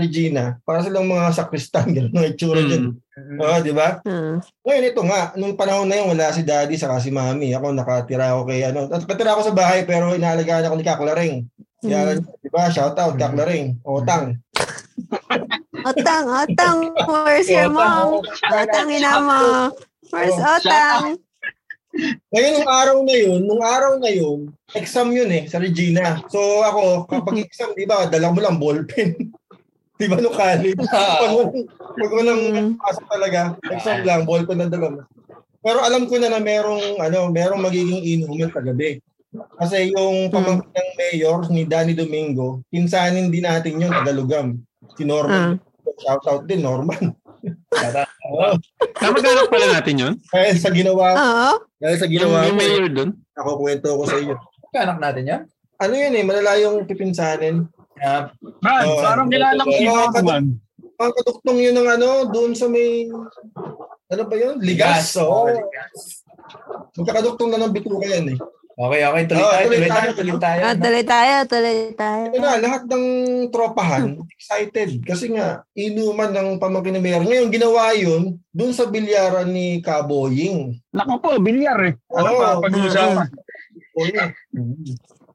[0.00, 2.96] Regina, para silang mga sakristan, gano'n ang itsura dyan.
[3.12, 3.36] Mm.
[3.38, 4.00] Oo, di ba?
[4.00, 4.40] ah.
[4.64, 7.52] Ngayon ito nga, nung panahon na yun, wala si daddy saka si mami.
[7.52, 8.88] Ako nakatira ako kay ano.
[8.88, 11.36] At Nakatira ako sa bahay pero inaalagaan ako ni Kaklaring.
[11.78, 12.24] Kaya, Mm.
[12.40, 13.76] di ba, shout out, Kaklaring.
[13.82, 14.38] Otang.
[15.82, 16.78] Otang, otang.
[17.26, 18.22] Where's your mom?
[18.46, 19.40] Otang ina mo.
[20.08, 21.18] Where's Oh, Otang?
[22.30, 26.22] Ngayon, nung araw na yun, nung araw na yun, exam yun eh, sa Regina.
[26.30, 29.12] So ako, kapag exam, di ba, dala mo lang ballpen.
[30.02, 30.74] di ba, nung college?
[30.76, 31.54] Pag, walang-
[31.94, 32.68] pag walang Mm.
[32.76, 35.00] pasok talaga, exam lang, ballpen na dala mo.
[35.58, 38.98] Pero alam ko na na merong, ano, merong magiging inuman kagabi.
[39.32, 44.58] Kasi yung pamangkin ng mayor ni Danny Domingo, pinsanin din natin yun, Tagalugam.
[44.92, 45.56] Si Norman.
[45.98, 47.14] Shout out din, Norman.
[48.28, 48.54] Oo.
[48.92, 50.14] Kamag-anak pala natin yun?
[50.28, 51.50] Dahil sa ginawa, Oo.
[51.76, 53.10] dahil sa Yung, ginawa yung ko, mayor dun?
[53.32, 54.34] ako kwento ko sa iyo.
[54.68, 55.42] Kanak natin yan?
[55.76, 57.66] Ano yun eh, malala yung pipinsanin.
[58.02, 58.98] Ah, Man, Oo.
[58.98, 59.86] parang kilala ko si
[60.26, 60.44] man.
[60.98, 63.06] Ang kaduktong yun ng ano, doon sa may,
[64.10, 64.58] ano ba yun?
[64.58, 65.14] Ligas.
[65.18, 65.46] Oo.
[66.98, 68.38] Magkakaduktong na ng bituka yan eh.
[68.72, 69.22] Okay, okay.
[69.28, 70.10] Tuloy Oh, tayo, tuloy tayo.
[70.16, 70.60] tuloy tayo.
[70.64, 72.24] Ah, tuloy tayo, tuloy tayo.
[72.32, 73.04] Ito na, lahat ng
[73.52, 74.90] tropahan, excited.
[75.04, 77.22] Kasi nga, inuman ng pamangkin ni Mayor.
[77.22, 80.80] Ngayon, ginawa yun doon sa bilyaran ni Kaboying.
[80.90, 81.94] Nako po, bilyar eh.
[82.10, 82.38] Ano Oo.
[82.40, 83.28] pa pag-uusapan?
[83.92, 84.30] Boying.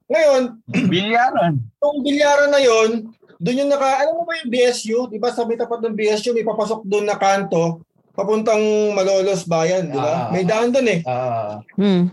[0.08, 0.42] Ngayon,
[0.92, 1.54] Bilyaran.
[1.78, 5.12] yung bilyaran na yon, doon yung naka, alam mo ba yung BSU?
[5.12, 7.84] Di ba sa may tapat ng BSU, may papasok doon na kanto,
[8.18, 8.60] papuntang
[8.96, 10.28] Malolos Bayan, di ba?
[10.28, 10.30] Ah.
[10.32, 11.00] May daan doon eh.
[11.04, 12.10] Ah, Hmm.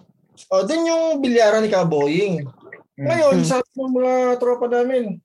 [0.51, 2.43] O, doon yung bilyaran ni Kaboying.
[2.99, 3.47] Ngayon, Hmm.
[3.47, 5.17] sa mga tropa namin,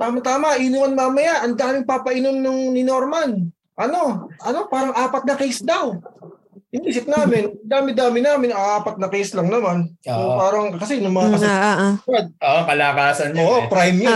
[0.00, 3.52] tama-tama, inuman mamaya, ang daming papainom nung ni Norman.
[3.76, 4.26] Ano?
[4.40, 4.58] Ano?
[4.66, 5.94] Parang apat na case daw.
[6.70, 9.90] Inisip namin, dami-dami namin, apat na case lang naman.
[10.06, 10.38] So, Oo.
[10.38, 11.94] parang, kasi nung mga kasi, ah, ah, ah.
[12.46, 13.42] Oo, kalakasan yun.
[13.42, 13.66] oo, eh.
[13.66, 14.14] prime yun.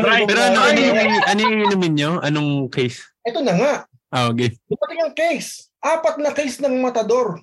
[0.00, 0.24] Right.
[0.24, 0.96] Pero ano, ano, yung,
[1.28, 2.10] ano yung inumin nyo?
[2.24, 3.04] Anong case?
[3.28, 3.74] Ito na nga,
[4.08, 4.54] Ah, okay.
[4.64, 5.68] dumating ang case.
[5.76, 7.36] Apat na case ng matador.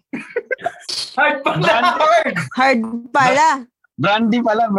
[1.19, 1.69] Hard pa na.
[1.93, 2.82] Brand, Hard
[3.13, 3.47] pala.
[3.93, 4.73] brandy pala.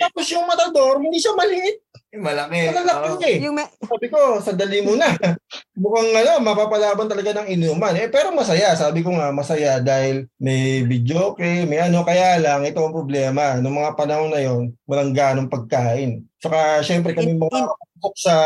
[0.00, 1.76] Tapos yung matador, hindi siya maliit.
[2.12, 2.68] Malaki.
[2.68, 3.38] Malalaki niya eh.
[3.48, 5.16] Yung may, Sabi ko, sandali muna.
[5.80, 7.96] Mukhang ano, mapapalaban talaga ng inuman.
[7.96, 8.76] Eh, pero masaya.
[8.76, 12.04] Sabi ko nga, masaya dahil may video okay, may ano.
[12.04, 13.56] Kaya lang, ito ang problema.
[13.56, 16.20] Noong mga panahon na yon walang ganong pagkain.
[16.36, 17.72] Saka, syempre, kami mga
[18.04, 18.36] cook sa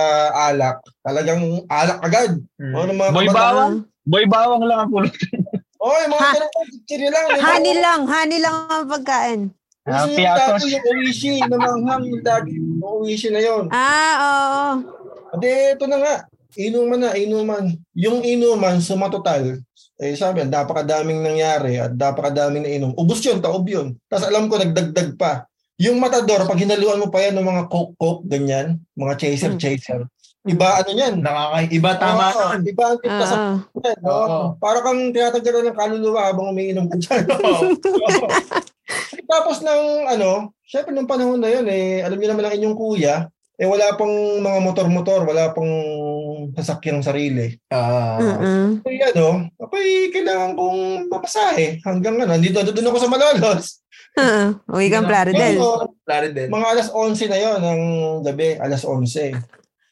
[0.46, 0.78] alak.
[1.02, 2.38] Talagang alak agad.
[2.62, 2.70] Mm.
[2.70, 3.74] O, ng mga Boy bawang?
[4.06, 5.14] Boy bawang lang ang pulot.
[5.82, 6.38] O, yung mga Ha-
[7.10, 7.26] lang.
[7.42, 9.40] honey lang, honey lang ang pagkain.
[9.86, 10.50] Ah, Kasi yung piatos.
[10.50, 12.54] dati yung uwishi na manghang yung lagi.
[12.58, 13.64] Yung uwishi na yon.
[13.70, 14.66] Ah, oo.
[15.38, 16.14] Ade, ito na nga.
[16.58, 17.64] Inuman na, inuman.
[17.94, 19.62] Yung inuman, sumatotal,
[20.02, 22.92] eh sabi, ang napakadaming nangyari at napakadaming na inom.
[22.98, 23.94] Ubus yun, taob yun.
[24.10, 25.46] Tapos alam ko, nagdagdag pa.
[25.78, 30.08] Yung matador, pag hinaluan mo pa yan ng mga coke-coke, ganyan, mga chaser-chaser,
[30.46, 31.20] iba ano yan?
[31.20, 32.62] Nakakaiba tama Oo, nun.
[32.64, 33.36] Iba ang tinta sa?
[34.06, 34.56] Oo.
[34.56, 37.22] Para kang tinatanggalan ng kaluluwa habang umiinom ka dyan.
[39.26, 43.26] Tapos ng ano, syempre nung panahon na yun, eh, alam niyo naman ang inyong kuya,
[43.56, 44.12] eh wala pang
[44.44, 45.72] mga motor-motor, wala pang
[46.52, 47.56] sasakyang sarili.
[47.72, 48.20] Ah.
[48.20, 48.84] Mm-mm.
[48.84, 53.80] Kaya ano, apay kailangan kong mapasahe hanggang ano, dito doon ako sa Malolos.
[54.16, 54.44] Oo.
[54.76, 55.56] Uwi kang Plaridel.
[56.52, 57.82] Mga alas 11 na yon ng
[58.24, 59.36] gabi, alas 11.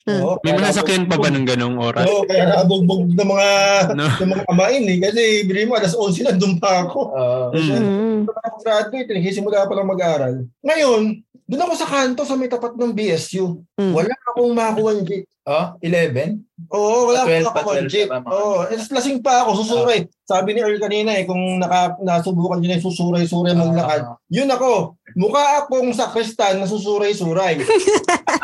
[0.05, 0.21] Hmm.
[0.21, 2.05] Oo, May mga sakyan pa ba ng ganong oras?
[2.05, 3.49] Oo, kaya naabugbog ng mga
[3.97, 4.05] No?
[4.05, 4.99] ng mga kamain eh.
[5.01, 6.99] Kasi bili mo, alas 11 na, doon pa ako.
[7.09, 7.45] Oo.
[7.57, 7.73] Mm.
[7.73, 8.19] Mm.
[8.29, 10.35] Nung ako graduate, nagsisimula pa lang mag-aral.
[10.61, 11.03] Ngayon,
[11.45, 13.65] doon ako sa kanto sa may tapat ng BSU.
[13.81, 13.93] Mm.
[13.97, 15.25] Wala akong makuha ng jeep.
[15.45, 16.41] Oh, 11?
[16.69, 18.07] Oo, wala Pa 12, akong makuha ng 12 jeep.
[18.07, 19.99] pa ba, mga- Oo, eh, lasing pa ako, susuray.
[20.23, 24.01] Sabi ni Earl kanina eh, kung naka, nasubukan nyo na yung susuray-suray maglakad.
[24.05, 24.17] Ah.
[24.29, 27.61] Yun ako, mukha akong sakristan na susuray-suray.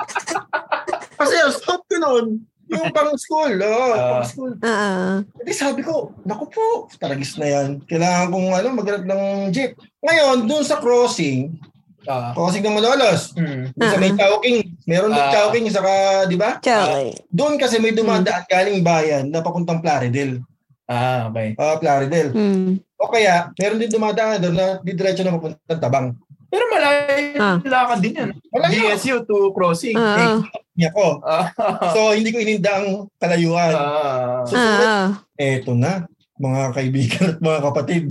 [1.21, 2.27] Kasi ang stop ko noon,
[2.67, 3.53] yung pang school.
[3.53, 4.11] Oo, Ah.
[4.17, 4.53] pang school.
[4.57, 4.93] Oo.
[5.37, 7.69] Hindi sabi ko, naku po, taragis na yan.
[7.85, 9.77] Kailangan kong ano, maghanap ng jeep.
[10.01, 11.61] Ngayon, dun sa crossing,
[12.03, 12.33] Ah.
[12.33, 13.77] crossing ng Malolos, Mm.
[13.77, 15.33] dun sa may Chowking, meron doon Ah.
[15.37, 15.93] Chowking, saka,
[16.25, 16.57] di ba?
[16.59, 17.13] Choy.
[17.29, 20.41] Doon kasi may dumadaan galing bayan na papuntang Plaridel.
[20.89, 21.53] Ah, okay.
[21.55, 22.33] Ah, Plaridel.
[22.33, 22.81] Mm.
[22.97, 26.09] O kaya, meron din dumadaan doon na didiretso na papuntang Tabang.
[26.51, 27.57] Pero malayo Ah.
[27.63, 28.31] lakad din yan.
[28.51, 28.91] Malayo.
[28.91, 29.95] DSU to crossing.
[29.95, 30.43] Oo.
[30.75, 31.23] Niya ko.
[31.23, 31.47] Ah.
[31.91, 33.71] So, hindi ko ininda ang kalayuan.
[33.71, 34.43] Ah.
[34.43, 35.15] Oo.
[35.37, 38.05] Eto na, mga kaibigan at mga kapatid.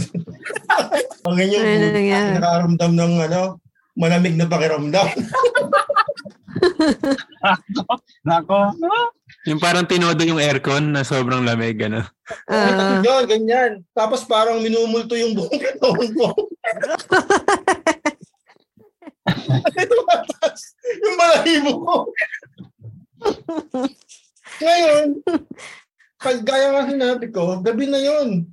[1.28, 2.32] ang inyong Ano nangyari?
[2.34, 3.42] nakaramdam ng ano,
[3.94, 5.08] malamig na pakiramdam.
[8.24, 8.60] Nako.
[9.48, 12.04] Yung parang tinodo yung aircon na sobrang lamig, ano?
[12.46, 13.02] Oo.
[13.02, 13.72] Yun, ganyan.
[13.92, 16.28] Tapos parang minumulto yung buong katawan ko.
[19.90, 20.62] Tumataas
[21.04, 21.96] yung balahibo ko.
[24.60, 25.06] Ngayon,
[26.20, 28.48] pag gaya nga sinabi ko, gabi na yun.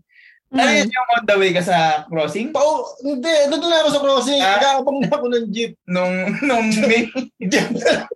[0.54, 2.54] Ano yun yung on the way ka sa crossing?
[2.54, 4.40] Pao, hindi, doon na ako sa crossing.
[4.40, 4.56] Ah.
[4.56, 5.74] Nag-aabang na ako ng jeep.
[5.90, 6.14] Nung,
[6.46, 7.10] nung may,
[7.42, 8.06] Jeep na,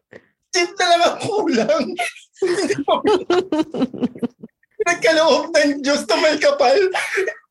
[0.55, 1.85] jeep na lang ang kulang.
[4.87, 6.79] Nagkaloob ng Diyos na may kapal.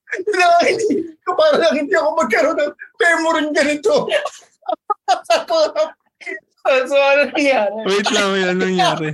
[0.10, 4.10] Nakakindi ko para lang hindi ako magkaroon ng femorin ganito.
[5.30, 5.92] Sa kurap.
[6.90, 7.80] so ano nangyari?
[7.88, 9.10] Wait lang, yun, anong nangyari?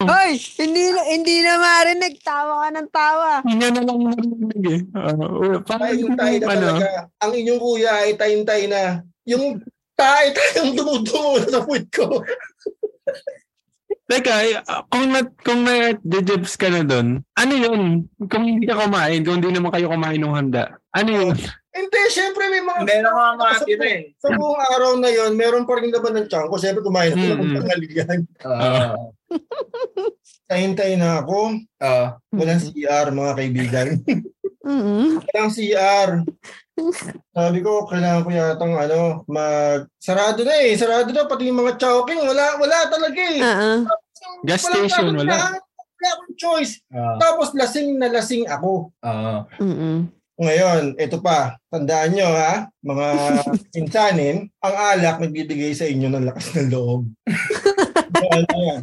[0.00, 2.24] Hoy, hindi na, hindi na marinig.
[2.24, 3.44] Tawa ka ng tawa.
[3.44, 4.80] Hindi na lang narinig eh.
[4.96, 6.88] Uh, parang Tayo tayo na ano, talaga.
[7.20, 8.82] Ang inyong kuya ay tayo-tayo na.
[9.28, 9.60] Yung
[9.92, 12.24] tayo tayong dumudungo na sa food ko.
[14.10, 14.58] Teka, eh,
[14.90, 18.10] kung na, kung na jibs ka na doon, ano yun?
[18.26, 21.36] Kung hindi ka kumain, kung hindi naman kayo kumain ng handa, ano yun?
[21.70, 22.82] Hindi, syempre may mga...
[22.82, 24.02] Meron mga mga tira eh.
[24.18, 26.58] Sa buong araw na yon, meron pa rin laban ng tiyan ko.
[26.58, 27.56] Syempre kumain ako Mm, ng mm.
[27.62, 28.18] tanghalian.
[28.42, 28.98] Ah.
[30.50, 31.62] Tahintay na ako.
[31.78, 32.18] Ah.
[32.34, 33.88] Walang CR, mga kaibigan.
[34.66, 35.22] Mm-mm.
[35.22, 36.10] Walang CR.
[37.30, 39.86] Sabi ko, kailangan ko yatang ano, mag...
[40.00, 40.74] Sarado na eh.
[40.74, 41.28] Sarado na.
[41.28, 42.20] Pati yung mga chowking.
[42.20, 43.40] Wala, wala talaga eh.
[43.40, 43.80] Ah.
[44.44, 45.60] Gas station, wala.
[45.60, 46.80] Wala akong choice.
[46.88, 47.20] Ah.
[47.20, 48.88] Tapos lasing na lasing ako.
[49.04, 49.44] Ah.
[49.60, 50.08] Mm-mm.
[50.40, 53.06] Ngayon, ito pa, tandaan nyo ha, mga
[53.80, 57.04] insanin, ang alak nagbibigay sa inyo ng lakas ng loob.
[58.16, 58.82] So, ano yan?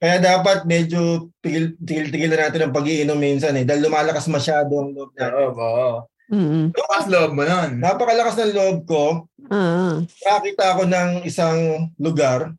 [0.00, 5.12] Kaya dapat medyo tigil- tigil-tigilan natin ang pag-iinom minsan eh, dahil lumalakas masyado ang loob
[5.12, 5.36] natin.
[5.36, 5.92] Oo, oo.
[6.26, 6.74] Mm-mm.
[6.74, 7.78] Lukas loob mo nun.
[7.78, 10.02] Napakalakas ng loob ko, ah.
[10.02, 12.50] nakakita ako ng isang lugar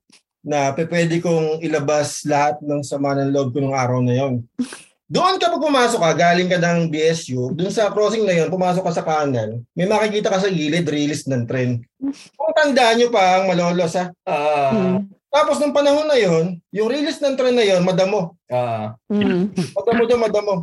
[0.48, 4.34] na pwede kong ilabas lahat ng sama ng loob ko nung araw na yon.
[5.08, 8.92] Doon kapag pumasok ka, galing ka ng BSU, doon sa crossing na yon, pumasok ka
[8.92, 11.80] sa kanan, may makikita ka sa gilid, release ng tren.
[12.36, 14.12] Kung tandaan nyo pa ang malolos ha.
[14.28, 14.76] Ah.
[14.76, 15.08] Mm.
[15.32, 18.36] Tapos nung panahon na yon, yung release ng tren na yon, madamo.
[18.52, 19.00] Ah.
[19.08, 19.56] Mm.
[19.56, 20.54] Madamo doon, madamo.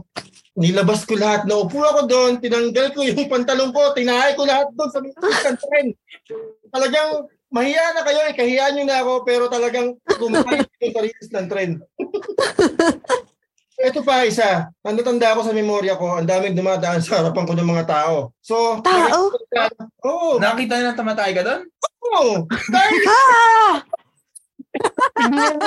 [0.54, 1.50] Nilabas ko lahat.
[1.50, 5.86] Naupo ako doon, tinanggal ko yung pantalon ko, tinahay ko lahat doon sa ng tren.
[6.70, 11.30] Talagang mahiya na kayo, eh, kahiya nyo na ako, pero talagang kumain ko sa release
[11.34, 11.70] ng tren.
[13.82, 17.54] Ito pa isa, ang natanda ko sa memorya ko, ang daming dumadaan sa harapan ko
[17.58, 18.30] ng mga tao.
[18.38, 19.34] So, Tao?
[20.10, 21.62] Oo, Nakita na tamatay ka doon?
[22.14, 22.46] oo.
[23.10, 23.82] Ah!
[25.14, 25.58] Tingnan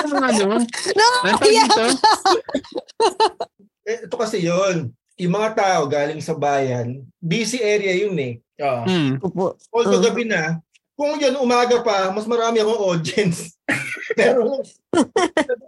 [4.20, 8.34] kasi yon yung mga tao galing sa bayan, busy area yun eh.
[8.62, 8.84] Oo.
[8.86, 9.14] Hmm.
[9.22, 9.58] Opo.
[9.74, 10.08] Although Oo.
[10.10, 10.62] gabi na,
[10.98, 13.54] kung yun umaga pa, mas marami akong audience.
[14.18, 14.62] pero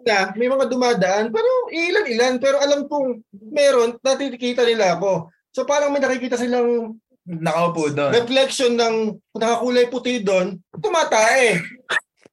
[0.05, 3.21] na, may mga dumadaan, pero ilan-ilan, pero alam kong
[3.53, 5.29] meron, nakikita nila ako.
[5.53, 6.97] So parang may nakikita silang
[7.29, 8.09] Nakaupo doon.
[8.09, 11.61] reflection ng nakakulay puti doon, tumatae.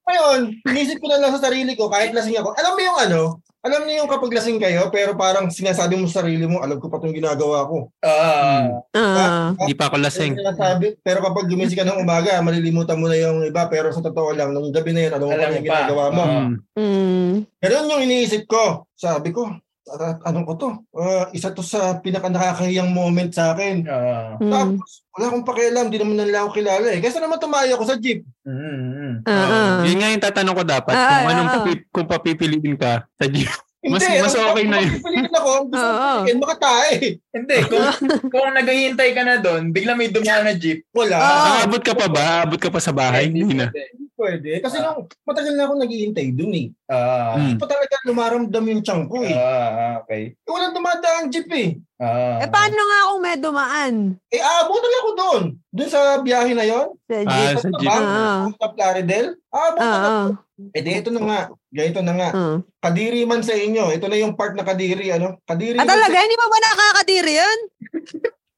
[0.08, 0.40] Ngayon,
[0.72, 3.22] inisip ko na lang sa sarili ko, kahit lasing ako, alam mo yung ano,
[3.66, 6.86] alam niyo yung kapag lasing kayo, pero parang sinasabi mo sa sarili mo, alam ko
[6.86, 7.90] pa itong ginagawa ko.
[7.98, 8.78] Ah.
[8.94, 9.50] Ah.
[9.58, 10.38] Hindi pa ako lasing.
[10.38, 14.30] Sinasabi, pero kapag gumising ka ng umaga, malilimutan mo na yung iba, pero sa totoo
[14.38, 15.70] lang, nung gabi na yun, alam mo Alam pa yung pa.
[15.74, 16.22] ginagawa mo.
[16.22, 16.54] Hmm.
[16.78, 17.32] Mm.
[17.58, 18.86] Ganun yung iniisip ko.
[18.94, 19.50] Sabi ko,
[19.86, 20.70] "Ah, anong ko to?
[20.92, 23.86] Ah, isa to sa pinaka nakakahiyang moment sa akin.
[23.86, 24.34] Ah.
[24.36, 24.50] Mm.
[24.50, 26.98] Tapos, wala akong pakialam, di naman nila ako kilala eh.
[26.98, 28.26] Kaysa naman tumayo ako sa jeep.
[28.42, 29.22] Mm.
[29.22, 29.74] Ah, ah.
[29.86, 30.94] Yun nga yung tatanong ko dapat.
[30.94, 33.46] Ah, Kung anong papi- kung papipiliin ka sa jeep.
[33.86, 34.98] Mas- Hindi, mas okay na yun.
[34.98, 36.94] Pipiliin ako, ang gusto ko makatae.
[37.38, 37.86] Hindi, kung,
[38.26, 40.82] kung naghihintay ka na doon, bigla may dumaan na jeep.
[40.90, 41.14] Wala.
[41.14, 41.62] Ah.
[41.62, 42.42] Aabot ka pa ba?
[42.42, 43.30] Aabot ka pa sa bahay?
[43.30, 43.70] Hindi na.
[43.70, 44.58] Hindi pwede.
[44.58, 46.66] Kasi nung matagal na ako naghihintay dun eh.
[46.86, 47.36] Ah.
[47.36, 47.54] Hmm.
[47.54, 49.30] Pa talaga lumaramdam yung tiyan ko eh.
[49.30, 50.32] Ah, okay.
[50.32, 51.76] Eh, Walang dumadaan jeep eh.
[51.96, 52.40] Ah.
[52.40, 53.94] Eh, paano nga kung may dumaan?
[54.28, 55.42] Eh, aabutan ako doon.
[55.70, 56.88] Doon sa biyahe na yon.
[57.02, 57.56] Sa Ah, jeep?
[57.58, 57.86] sa jeep.
[57.86, 58.44] Tabang, Ah.
[58.50, 59.26] sa Plaridel.
[59.48, 60.08] Aabutan Ah, ako.
[60.08, 60.28] ah.
[60.72, 61.40] Eh, di, ito na nga.
[61.68, 62.28] Ganito na nga.
[62.30, 62.56] Ah.
[62.80, 63.92] Kadiri man sa inyo.
[63.92, 65.12] Ito na yung part na kadiri.
[65.12, 65.36] Ano?
[65.42, 66.10] Kadiri Ah, talaga?
[66.10, 66.24] Sa...
[66.24, 67.58] Hindi pa ba nakakadiri yun?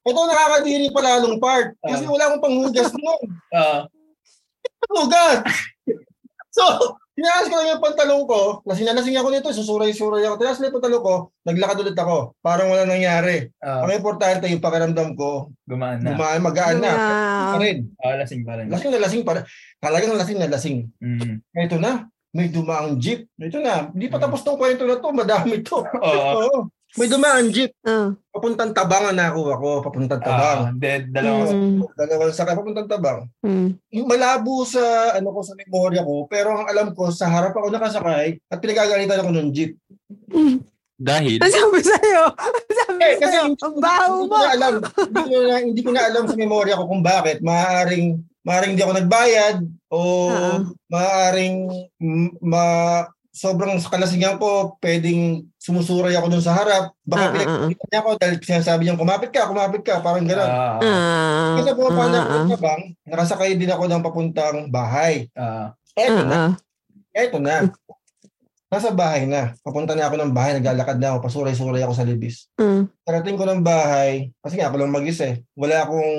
[0.02, 1.74] Ito nakakadiri pa lalong part.
[1.80, 2.10] Kasi Ah.
[2.10, 3.20] wala akong panghugas nun.
[3.50, 3.90] Ah.
[4.86, 5.42] Hugas!
[6.54, 6.64] so,
[7.18, 8.62] tinaas ko lang yung pantalong ko.
[8.62, 9.50] Lasing na lasing ako nito.
[9.50, 10.38] Susuray-suray ako.
[10.38, 11.14] Tinaas lang yung pantalong ko.
[11.42, 12.38] Naglakad ulit ako.
[12.38, 13.50] Parang wala nangyari.
[13.58, 13.82] Ah.
[13.82, 15.50] Ang importante yung pakiramdam ko.
[15.66, 16.14] Gumaan na.
[16.14, 16.92] Gumaan, magaan na.
[16.94, 17.50] Ah.
[17.54, 17.90] Pa rin.
[17.98, 18.66] Ah, lasing pa rin.
[18.70, 19.44] Lasing na lasing pa rin.
[19.82, 20.86] Talagang lasing na lasing.
[21.02, 21.42] Mm.
[21.58, 22.06] Ito na.
[22.30, 23.26] May dumaang jeep.
[23.34, 23.90] Ito na.
[23.90, 25.10] Hindi pa tapos tong kwento na to.
[25.10, 25.82] Madami to.
[25.82, 26.70] Oo.
[26.96, 27.76] May dumaang jeep.
[27.82, 28.16] Ah.
[28.32, 29.68] Papuntang tabang na ako ako.
[29.84, 30.60] Papuntang tabang.
[30.62, 31.78] Ah, dead, dalawang Mm.
[31.92, 32.56] Dalawang sakay.
[32.56, 33.28] Papuntang tabang.
[33.44, 33.76] Mm.
[33.92, 34.80] Yung malabo sa
[35.12, 36.24] ano ko sa memorya ko.
[36.24, 39.76] Pero ang alam ko, sa harap ako nakasakay at pinagagalitan ako ng jeep.
[40.98, 42.22] Dahil, Ang sabi sa'yo?
[42.34, 43.42] Ang sabi Eh, kasi sa'yo?
[43.46, 44.34] hindi, Ang baho hindi mo.
[44.34, 44.74] ko na alam.
[44.82, 47.36] Hindi ko na, hindi ko na alam sa memorya ko kung bakit.
[47.38, 48.06] Maaaring
[48.42, 49.56] maaaring hindi ako nagbayad
[49.92, 50.52] o Oo.
[50.88, 51.56] maaaring
[52.00, 52.64] mm, ma
[53.38, 56.90] sobrang sa kalasingan ko, pwedeng sumusuray ako dun sa harap.
[57.06, 60.50] Baka Ah, ah, pinagkakita niya ako dahil sinasabi niya, kumapit ka, kumapit ka, parang gano'n.
[60.50, 60.78] Ah.
[60.82, 61.54] Ah.
[61.62, 62.46] Kasi pumapala ah, ako ah.
[62.50, 65.30] sa bang, nakasakay din ako ng papuntang bahay.
[65.38, 65.70] Ah.
[65.94, 66.52] Eto Ah, na, ah.
[67.14, 67.70] eto na.
[68.68, 69.56] Nasa bahay na.
[69.64, 72.52] Papunta na ako ng bahay, naglalakad na ako, pasuray-suray ako sa libis.
[72.60, 72.84] Mm.
[73.00, 75.40] Karating ko ng bahay, kasi nga ako lang mag-isa eh.
[75.56, 76.12] Wala akong,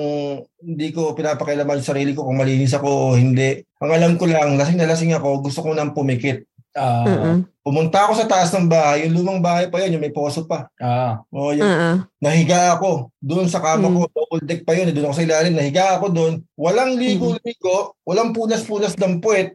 [0.58, 3.62] hindi ko pinapakialaman yung sarili ko kung malinis ako o hindi.
[3.78, 6.42] Ang alam ko lang, lasing na lasing ako, gusto ko nang pumikit.
[6.70, 7.02] Ah.
[7.02, 7.36] Mm-mm.
[7.60, 10.70] Pumunta ako sa taas ng bahay, yung lumang bahay pa yun, yung may poso pa.
[10.78, 11.20] Ah.
[11.28, 11.96] O, yung, Ah, ah.
[12.22, 13.10] nahiga ako.
[13.20, 14.00] Doon sa kama Hmm.
[14.00, 16.34] ko, double deck pa yun, eh, doon ako sa ilalim, nahiga ako doon.
[16.54, 19.54] Walang ligo-ligo, walang punas-punas ng puwet.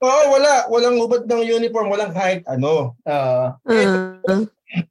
[0.00, 0.64] Oo, wala.
[0.72, 2.96] Walang hubad ng uniform, walang kahit ano.
[3.04, 3.56] Ah.
[3.62, 4.42] Ah, ah.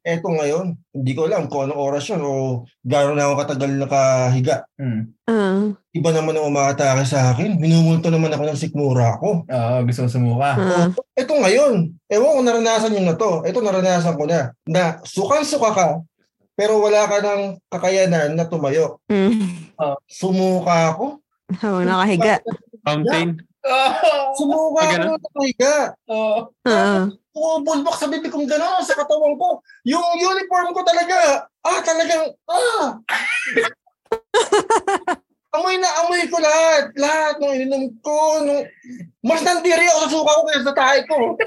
[0.04, 4.56] Eto ngayon, hindi ko alam kung anong oras yun o gano'n na ako katagal nakahiga.
[4.76, 5.02] Mm.
[5.24, 7.56] Ah, Iba naman ang umaatake sa akin.
[7.56, 9.48] Minumulto naman ako ng sikmura ko.
[9.48, 10.50] Oo, gusto mo sumuka.
[10.54, 10.86] ah.
[11.16, 13.40] Ito ngayon, ewan ko naranasan yun na to.
[13.42, 14.52] Ito naranasan ko na.
[14.68, 15.86] Na sukan-suka ka,
[16.52, 19.00] pero wala ka ng kakayanan na tumayo.
[19.08, 19.72] Mm.
[20.04, 21.24] Sumuka ako.
[21.56, 22.38] Habang nakahiga.
[22.84, 23.40] Fountain.
[23.60, 24.12] Oo.
[24.40, 25.74] Sumuka Ah, ako na nakahiga.
[26.08, 26.38] Oo.
[26.64, 27.04] Ah.
[27.30, 29.60] Bumubulbok sa bibig kong gano'n sa katawan ko.
[29.86, 32.96] Yung uniform ko talaga, ah, talagang, ah.
[35.54, 36.94] amoy na amoy ko lahat.
[36.96, 38.40] Lahat ng ininom ko.
[38.42, 38.64] Nung...
[39.20, 41.16] Mas nandiri ako sa suka ko kaysa sa tayo ko.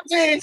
[0.00, 0.40] kasi,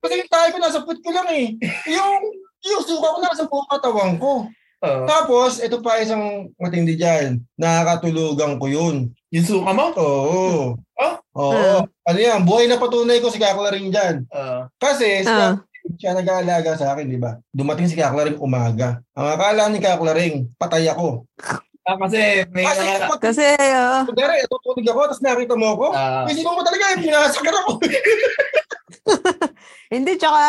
[0.00, 1.46] kasi yung tayo ko nasa put ko lang eh.
[1.90, 2.22] Yung,
[2.62, 4.46] yung suka ko nasa buong katawan ko.
[4.84, 5.04] Oo.
[5.08, 7.40] Tapos, ito pa isang matindi dyan.
[7.56, 8.96] Nakakatulugan ko yun.
[9.32, 9.92] Yung suka mo?
[9.96, 10.76] Oo.
[11.00, 11.16] Ah?
[11.32, 11.88] Oo.
[11.88, 12.44] Ano yan?
[12.44, 14.28] Buhay na patunay ko si Kakla rin dyan.
[14.28, 14.68] Oo.
[14.76, 15.28] Kasi si.
[15.28, 15.64] Kakla,
[15.96, 17.38] siya nag-aalaga sa akin, di ba?
[17.54, 19.00] Dumating si Kakla rin umaga.
[19.16, 21.24] Ang akala ni Kakla rin, patay ako.
[21.86, 22.98] Ah, kasi may Kasi mga...
[23.06, 23.98] kapag Kasi, oo.
[24.18, 25.86] Dere, tutulog ako, tapos nakita mo ako.
[25.94, 27.78] Ah, Kasi mo talaga, pinasakar ako.
[29.94, 30.42] hindi, tsaka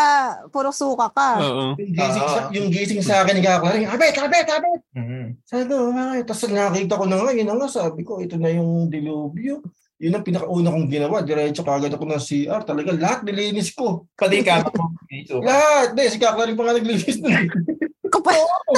[0.50, 1.30] puro suka ka.
[1.42, 1.66] Oo.
[1.78, 4.82] yung, gising sa, yung gising sa akin rin, abet, abet, abet.
[4.98, 5.26] mm.
[5.46, 6.26] Sabi ko, bakit?
[6.26, 9.62] Tapos nakita ko na nga, yun na nga, sabi ko, ito na yung dilubyo.
[9.98, 11.26] Yun ang pinakauna kong ginawa.
[11.26, 12.62] Diretso kagad ako ng CR.
[12.62, 14.06] Talaga lahat nilinis ko.
[14.14, 14.94] Pati ka mo.
[15.42, 15.98] Lahat.
[15.98, 17.18] Di, si Kakla rin pa nga naglinis
[18.36, 18.50] nun.
[18.68, 18.76] Kapal.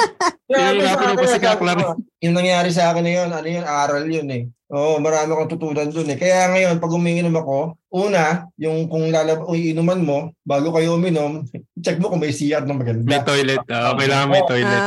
[0.50, 1.90] Grabe Yung sa akin, pa ko,
[2.26, 4.44] Yung nangyari sa akin na yun, ano yun, aral yun eh.
[4.70, 6.18] Oo, marami akong tutunan dun eh.
[6.18, 11.42] Kaya ngayon, pag umiinom ako, una, yung kung lalab o iinuman mo, bago kayo uminom,
[11.86, 13.06] check mo kung may CR na maganda.
[13.06, 13.66] May toilet.
[13.66, 14.82] Oo, kailangan may toilet.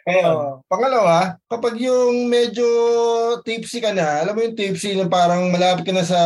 [0.00, 2.64] Kaya, pangalawa, kapag yung medyo
[3.44, 6.16] tipsy ka na, alam mo yung tipsy na parang malapit ka na sa,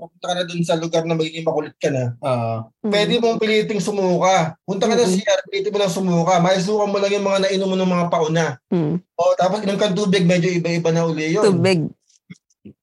[0.00, 2.52] papunta ka na dun sa lugar na magiging makulit ka na, Oo.
[2.80, 2.90] Mm.
[2.92, 4.56] pwede mong piliting sumuka.
[4.64, 5.20] Punta ka na sa Mhm.
[5.20, 6.34] CR, pilitin mo lang sumuka.
[6.40, 8.46] Maisukan mo lang yung mga nainom mo ng mga pauna.
[8.72, 8.94] Mm.
[9.20, 11.44] O, tapos inom kang tubig, medyo iba-iba na uli yun.
[11.44, 11.80] Tubig.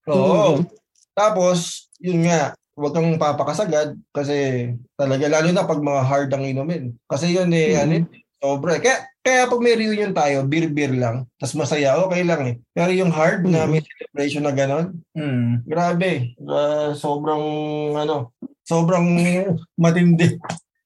[0.05, 0.61] Oo.
[0.61, 0.69] Mm.
[1.17, 6.93] Tapos, yun nga, huwag kang papakasagad kasi talaga, lalo na pag mga hard ang inumin.
[7.09, 7.81] Kasi yun eh, Mm.
[7.81, 7.93] ano,
[8.37, 8.77] sobra.
[8.77, 12.55] Kaya, kaya pag may reunion tayo, beer-beer lang, tas masaya, okay lang eh.
[12.71, 13.69] Pero yung hard na Mm.
[13.69, 15.67] may celebration na gano'n, Mm.
[15.67, 16.31] grabe.
[16.41, 17.43] Ah, sobrang,
[17.93, 18.31] ano,
[18.63, 19.03] sobrang
[19.75, 20.39] matindi.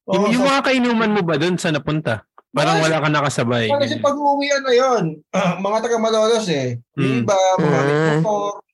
[0.10, 2.26] Yung, Oo, yung so- mga kainuman mo ba doon sa napunta?
[2.52, 3.70] Parang wala ka nakasabay.
[3.70, 5.04] Kasi pag uuwian na yun,
[5.64, 6.82] mga taga Malolos eh.
[6.98, 7.24] Yung Mm.
[7.24, 7.86] iba, mga Ah.
[7.86, 8.20] may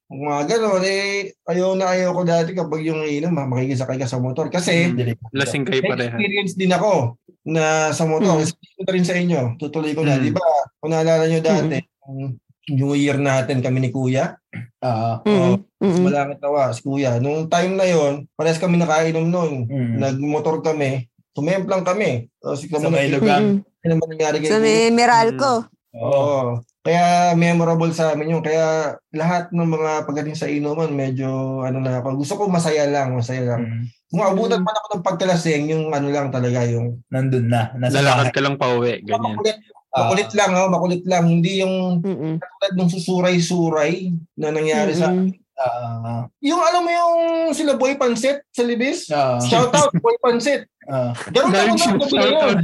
[0.07, 4.07] motor, mga gano'n eh, ayaw na ayaw ko dati kapag yung inom, ha, makikisakay ka
[4.07, 4.47] sa motor.
[4.47, 4.95] Kasi,
[5.35, 6.15] Lasing kayo pareha.
[6.15, 8.39] experience din ako na sa motor.
[8.39, 8.47] Mm.
[8.47, 10.15] Sabihin ko rin sa inyo, tutuloy ko na.
[10.15, 10.23] Mm.
[10.23, 10.47] Di ba,
[10.79, 14.35] kung naalala nyo dati, yung New Year natin kami ni Kuya,
[14.83, 15.11] Oo.
[15.27, 15.55] Mm.
[15.83, 16.01] Mm.
[16.03, 17.19] malangit nawa si Kuya.
[17.19, 19.67] Nung time na yon parehas kami nakainom noon.
[19.67, 19.95] Mm.
[19.99, 22.31] Nagmotor kami, tumemplang kami.
[22.39, 23.39] Tapos Sa kami may lugar.
[23.43, 23.59] Mm.
[23.63, 25.67] ano naman nangyari kay Sa may Meralco.
[25.95, 26.59] Oo.
[26.87, 28.39] Kaya memorable sa amin yun.
[28.39, 32.15] Kaya lahat ng mga pagdating sa inuman, medyo ano na ako.
[32.23, 33.61] Gusto ko masaya lang, masaya lang.
[33.67, 33.83] Mm.
[34.07, 37.75] Kung abutan man ako ng pagkalasing, yung ano lang talaga, yung Nandun na.
[37.75, 39.03] Nasa Lalakad ka lang pa uwi.
[39.03, 39.35] Ganyan.
[39.35, 39.59] makulit,
[39.91, 40.07] Ah.
[40.07, 41.23] makulit lang, oh, makulit lang.
[41.27, 42.39] Hindi yung Mm.
[42.39, 45.11] tulad ng susuray-suray na nangyari sa...
[45.11, 45.35] Mm.
[45.57, 46.23] Ah.
[46.39, 47.15] Yung alam mo yung
[47.51, 49.11] sila Boy Pansit sa Libis?
[49.11, 49.43] Ah.
[49.43, 50.71] Shout out, Boy Pansit.
[50.87, 51.11] Ah.
[51.35, 52.57] Ganun ako ng gabi na yun.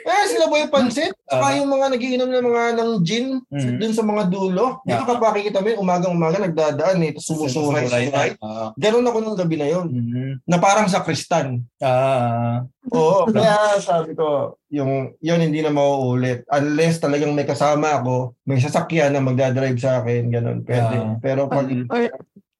[0.00, 1.12] Eh, sila Boy Pansit.
[1.28, 1.56] Saka Ah.
[1.56, 3.76] yung mga nagiinom ng mga ng gin Mm.
[3.80, 4.80] dun sa mga dulo.
[4.82, 7.10] Dito ka pakikita mo yun, umagang-umaga nagdadaan eh.
[7.12, 7.84] Tapos sumusuray.
[7.88, 8.30] Sumusuray suray.
[8.36, 8.44] na.
[8.44, 8.68] Ah.
[8.76, 9.86] Ganun ako nung gabi na yun.
[9.88, 10.32] Mm.
[10.44, 11.64] Na parang sa kristan.
[11.80, 12.64] Ah.
[12.90, 16.42] Oo, kaya sabi ko, yung yun hindi na mauulit.
[16.48, 20.96] Unless talagang may kasama ako, may sasakyan na magdadrive sa akin, ganun, pwede.
[20.98, 21.14] Ah.
[21.18, 21.68] Pero pag.
[21.68, 22.00] Or,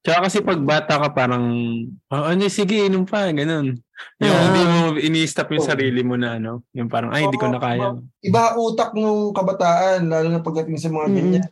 [0.02, 1.46] Tsaka kasi pag bata ka parang,
[2.10, 3.78] oh, ano, sige, inom pa, ganun.
[4.18, 4.42] Yung Ah.
[4.42, 5.70] hindi mo ini-stop yung Oo.
[5.70, 7.94] sarili mo na ano, yung parang, ay, hindi ko na kaya.
[8.18, 11.14] iba utak nung kabataan, lalo na pagdating sa mga Mm.
[11.14, 11.46] ganyan.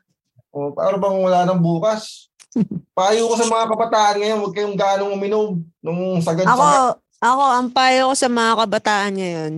[0.50, 2.26] O, para bang wala nang bukas.
[2.98, 6.74] Payo ko sa mga kabataan ngayon, huwag kayong ganong uminom nung sagad ako, sa
[7.22, 9.52] ako, ang payo ko sa mga kabataan ngayon,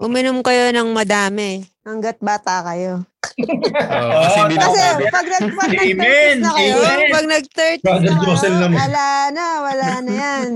[0.00, 3.04] uminom kayo ng madami hanggat bata kayo.
[3.36, 7.10] Oo, kasi hindi na Kasi pag, nag, pag Amen, nag-30s na kayo, amen.
[7.10, 8.78] pag nag-30s Brother na Josel kayo, naman.
[8.78, 10.50] ala na, wala na yan.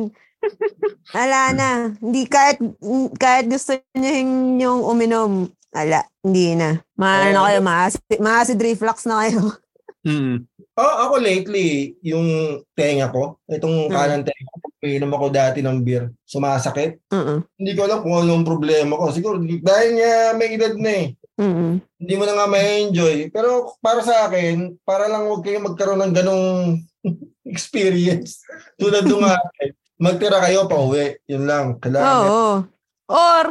[1.12, 1.68] Wala na.
[1.96, 2.58] Hindi kahit,
[3.16, 4.10] kahit gusto nyo
[4.58, 5.30] yung uminom,
[5.70, 6.82] ala, hindi na.
[6.94, 9.54] Maano na kayo, ma-acid, ma-acid reflux na kayo.
[10.02, 10.42] Mm.
[10.72, 12.26] Oh, ako lately, yung
[12.72, 13.92] tenga ko, itong Mm.
[13.92, 16.98] kanan tenga ko, pag uminom ako dati ng beer, sumasakit.
[17.06, 17.44] Mm-mm.
[17.54, 19.12] Hindi ko alam kung anong problema ko.
[19.12, 21.06] Siguro, dahil nga may edad na eh.
[21.42, 21.72] Mm-mm.
[21.98, 23.26] Hindi mo na nga may enjoy.
[23.34, 26.46] Pero para sa akin, para lang huwag kayong magkaroon ng ganong
[27.52, 28.38] experience.
[28.78, 29.74] Tulad nung akin.
[29.98, 31.18] magtira kayo pa uwi.
[31.26, 31.66] Yun lang.
[31.78, 32.06] Kailangan.
[32.26, 32.46] Oo.
[33.06, 33.44] Or,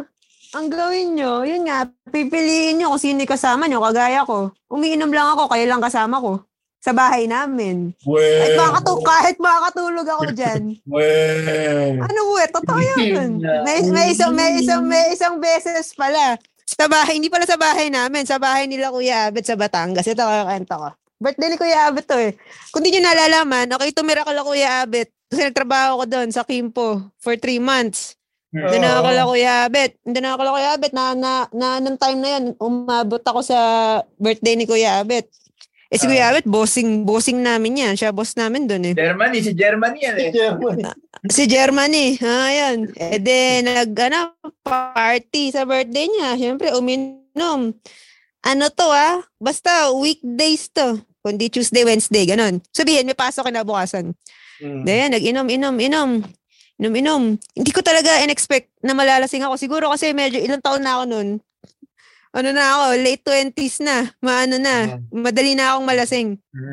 [0.52, 4.52] ang gawin nyo, yun nga, pipiliin nyo kung sino kasama nyo, kagaya ko.
[4.68, 6.44] Umiinom lang ako, kayo lang kasama ko.
[6.82, 7.94] Sa bahay namin.
[7.94, 10.62] Kahit, Well, makakatu- kahit makakatulog ako dyan.
[10.92, 11.94] well.
[12.04, 13.38] Ano we, totoo yun.
[13.70, 16.42] May, may, isang, may, isang, may isang beses pala.
[16.72, 20.08] Sa bahay, hindi pala sa bahay namin, sa bahay nila Kuya Abet sa Batangas.
[20.08, 20.90] Ito kakakanta ko.
[21.22, 22.34] Birthday ni Kuya Abet to eh.
[22.72, 25.12] Kung di nyo nalalaman, okay, tumira ko lang Kuya Abet.
[25.28, 28.16] Kasi nagtrabaho ko doon sa Kimpo for three months.
[28.52, 29.92] Na ako kala Kuya Abet.
[30.08, 30.92] Na ako kala Kuya Abet.
[30.96, 33.60] Na, na, na, nung time na yan, umabot ako sa
[34.20, 35.28] birthday ni Kuya Abet.
[35.92, 37.94] Eh si Kuya Abet, bossing, bossing namin yan.
[38.00, 38.94] Siya boss namin doon eh.
[38.96, 40.32] Germany, si Germany yan eh.
[41.28, 42.96] Si Germany, ah, yan.
[42.96, 44.32] Eh de, nag, ano,
[44.64, 46.39] party sa birthday niya.
[46.39, 47.76] Siyempre, uminom.
[48.39, 49.20] Ano to ah?
[49.36, 50.96] Basta weekdays to.
[51.20, 52.64] Kundi Tuesday, Wednesday, ganun.
[52.72, 54.16] Sabihin, may pasok kinabukasan.
[54.64, 54.88] Mm.
[54.88, 56.10] Then, nag-inom, inom, inom.
[56.80, 57.24] Inom, inom.
[57.52, 59.60] Hindi ko talaga in-expect na malalasing ako.
[59.60, 61.28] Siguro kasi medyo ilang taon na ako nun.
[62.32, 64.08] Ano na ako, late 20s na.
[64.24, 65.04] Maano na.
[65.12, 66.30] Madali na akong malasing.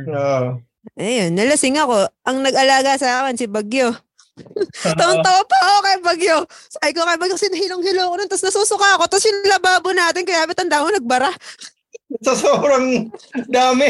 [0.07, 0.63] Oo.
[0.95, 2.07] Ayun, nalasing ako.
[2.23, 3.91] Ang nag-alaga sa akin, si Bagyo.
[4.99, 6.37] Tawang-tawa pa ako kay Bagyo.
[6.47, 9.11] Sabi ko kay Bagyo, sinahilong-hilo ko nun, tapos nasusuka ako.
[9.11, 11.31] Tapos yung lababo natin, kaya tanda ko, nagbara.
[12.25, 13.11] Sa sobrang
[13.51, 13.89] dami.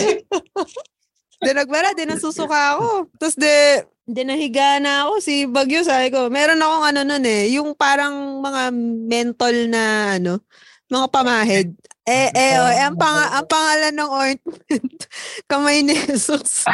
[1.39, 3.14] Di nagbara, di nasusuka ako.
[3.14, 3.55] Tapos di,
[4.03, 5.23] di nahiga na ako.
[5.23, 8.75] Si Bagyo, sabi ko, meron akong ano nun eh, yung parang mga
[9.07, 10.43] mental na ano,
[10.89, 11.68] mga pamahid.
[12.09, 14.97] Eh, eh, oh, eh, ang, pang- ang pangalan ng ointment,
[15.51, 16.64] kamay ni Jesus.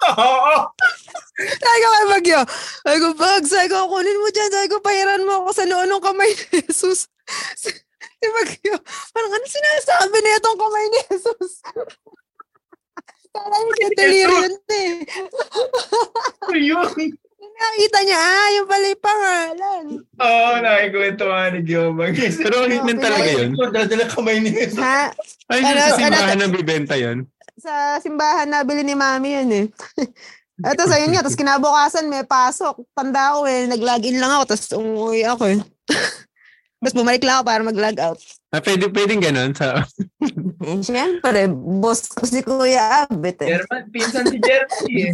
[0.00, 0.54] Oo.
[1.36, 2.40] Sabi ko kay Bagyo,
[2.86, 5.84] sabi ko, Bag, sabi ko, kunin mo dyan, sabi ko, pahiran mo ako sa noo
[5.84, 7.10] ng kamay ni Jesus.
[8.20, 8.74] Si, Bagyo,
[9.16, 11.64] parang ano sinasabi na itong kamay ni Jesus?
[13.30, 14.92] Kala niya delirium yun eh.
[16.58, 17.14] Yun.
[17.60, 19.84] Nakita niya, ah, yung pala yung pangalan.
[20.16, 22.16] Oo, nakikwento nga ni Giobag.
[22.44, 23.50] Pero yun talaga yun.
[23.52, 24.50] Dala-dala kamay ni.
[24.80, 25.12] Ha?
[25.52, 27.28] Ay, Ano- sa simbahan ano- na bibenta yun.
[27.60, 29.66] Sa simbahan nabili ni Mami yun eh.
[30.72, 32.80] Ito sa yun nga, tapos kinabukasan may pasok.
[32.96, 35.60] Tanda ko eh, nag-login lang ako, tapos umuwi ako eh.
[36.80, 38.20] tapos bumalik lang ako para mag-log out.
[38.50, 39.52] Ah, pwede, pwedeng ganun.
[39.52, 39.84] Sa,
[40.80, 43.56] siyempre, boss ko si Kuya Abet eh.
[43.56, 45.12] German, pinsan si Germany eh.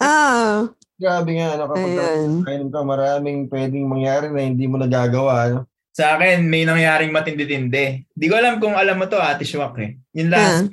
[0.00, 0.66] Ah,
[1.00, 2.32] Grabe nga, ano, kapag ayun.
[2.44, 5.32] kain ka, maraming pwedeng mangyari na hindi mo nagagawa.
[5.48, 5.58] Ano?
[5.90, 8.04] Sa akin, may nangyaring matindi-tindi.
[8.06, 9.96] Di ko alam kung alam mo to, Ate Shwak eh.
[10.12, 10.68] Yung last,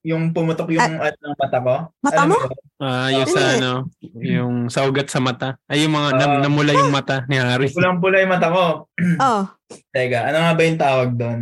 [0.00, 1.12] yung pumutok yung Ah.
[1.12, 1.74] ano, ng mata ko.
[2.00, 2.36] Mata mo?
[2.78, 3.72] ah, yung sa ano,
[4.16, 5.60] yung sa ugat sa mata.
[5.66, 6.42] Ay, yung mga nam- Ah.
[6.42, 7.68] namula yung mata ni Harry.
[7.68, 8.64] Pulang-pula yung mata ko.
[9.20, 9.44] Oh,
[9.92, 11.40] Teka, ano nga ba yung tawag doon?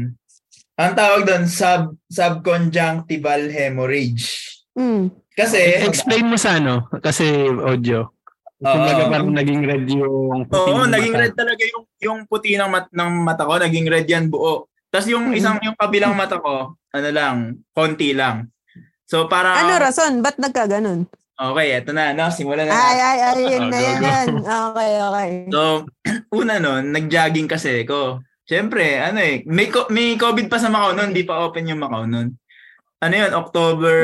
[0.75, 4.27] Ang tawag doon, sub, subconjunctival hemorrhage.
[4.75, 5.07] mm.
[5.35, 7.27] Kasi, Explain mo sa ano, kasi
[7.61, 8.14] audio.
[8.57, 11.23] Kumbaga parang naging red yung puti Oo, ng naging mata.
[11.23, 14.71] red talaga yung yung puti ng mat ng mata ko, naging red yan buo.
[14.89, 17.37] Tapos yung isang yung kabilang mata ko, ano lang,
[17.71, 18.49] konti lang.
[19.05, 20.23] So para ano rason?
[20.23, 21.11] Ba't nagkaganon?
[21.35, 22.73] Okay, eto na, no, simulan na.
[22.73, 24.07] Ay, ay, ay, yun Oh, na go.
[24.07, 24.27] yan.
[24.39, 25.31] Okay, okay.
[25.51, 25.63] So,
[26.39, 28.23] una nun, nag-jogging kasi ko.
[28.47, 31.83] Siyempre, ano eh, may, co- may COVID pa sa Macau nun, di pa open yung
[31.83, 32.39] Macau nun.
[33.05, 33.97] Ano yun, October,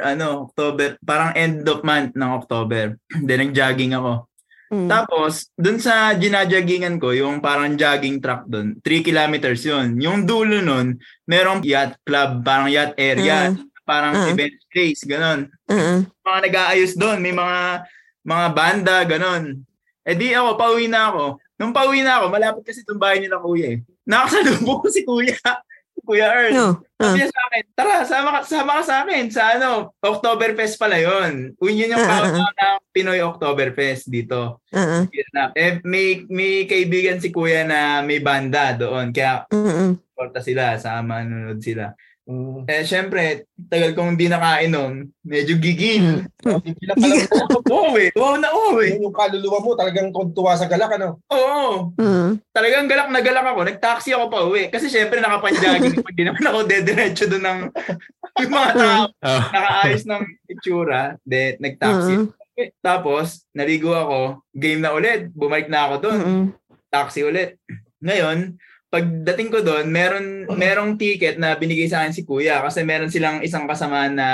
[0.00, 2.96] ano, October, parang end of month ng October.
[3.28, 4.24] Then nag-jogging ako.
[4.68, 4.88] Mm.
[4.88, 9.96] Tapos, dun sa ginajaggingan ko, yung parang jogging track dun, 3 kilometers yun.
[10.00, 10.96] Yung dulo nun,
[11.28, 13.52] merong yacht club, parang yacht area,
[13.88, 14.28] parang Ah.
[14.28, 15.48] event space, ganon.
[15.68, 16.04] Uh-uh.
[16.04, 17.88] Mga nag-aayos doon, may mga
[18.28, 19.64] mga banda, ganon.
[20.04, 21.40] Eh di ako, pauwi na ako.
[21.56, 23.78] Nung pauwi na ako, malapit kasi itong bahay nila kuya eh.
[24.04, 25.36] Nakasalubong ko si kuya.
[26.08, 26.52] Kuya Earl.
[26.56, 26.68] No.
[26.96, 30.96] Sabi niya sa akin, tara, sama ka, sama ka sa akin sa ano, Oktoberfest pala
[30.96, 31.52] yun.
[31.60, 34.64] Uy, yun yung ah, countdown ng Pinoy Oktoberfest dito.
[34.72, 35.04] Uh-uh.
[35.12, 35.52] Vietnam.
[35.52, 39.12] Eh, may, may kaibigan si kuya na may banda doon.
[39.12, 40.00] Kaya, Uh-uh.
[40.16, 41.92] porta sila, sama, nanonood sila.
[42.28, 42.68] Mm.
[42.68, 46.28] Eh, syempre, tagal kong hindi nakainom, medyo gigil.
[46.44, 47.58] Hindi lang alam mo.
[47.72, 49.00] Oo eh, oo na oo eh.
[49.00, 51.24] Yung kaluluwa mo talagang tuwa sa galak, ano?
[51.32, 52.36] Oo, Uh-uh.
[52.52, 53.60] talagang galak na galak ako.
[53.64, 54.68] Nag-taxi ako pa uwi.
[54.68, 56.04] Kasi syempre nakapanjaging.
[56.04, 57.58] Hindi naman ako dediretso doon ng
[58.44, 59.02] yung mga tao.
[59.24, 59.42] Oh.
[59.48, 61.16] Nakaayos ng itsura.
[61.24, 62.28] De, nag-taxi.
[62.28, 62.60] Uh-uh.
[62.60, 64.44] Eh, Tapos, naligo ako.
[64.52, 65.32] Game na ulit.
[65.32, 66.18] Bumalik na ako doon.
[66.20, 66.44] Uh-uh.
[66.92, 67.56] Taxi ulit.
[68.04, 73.12] Ngayon, pagdating ko doon, meron merong ticket na binigay sa akin si Kuya kasi meron
[73.12, 74.28] silang isang kasama na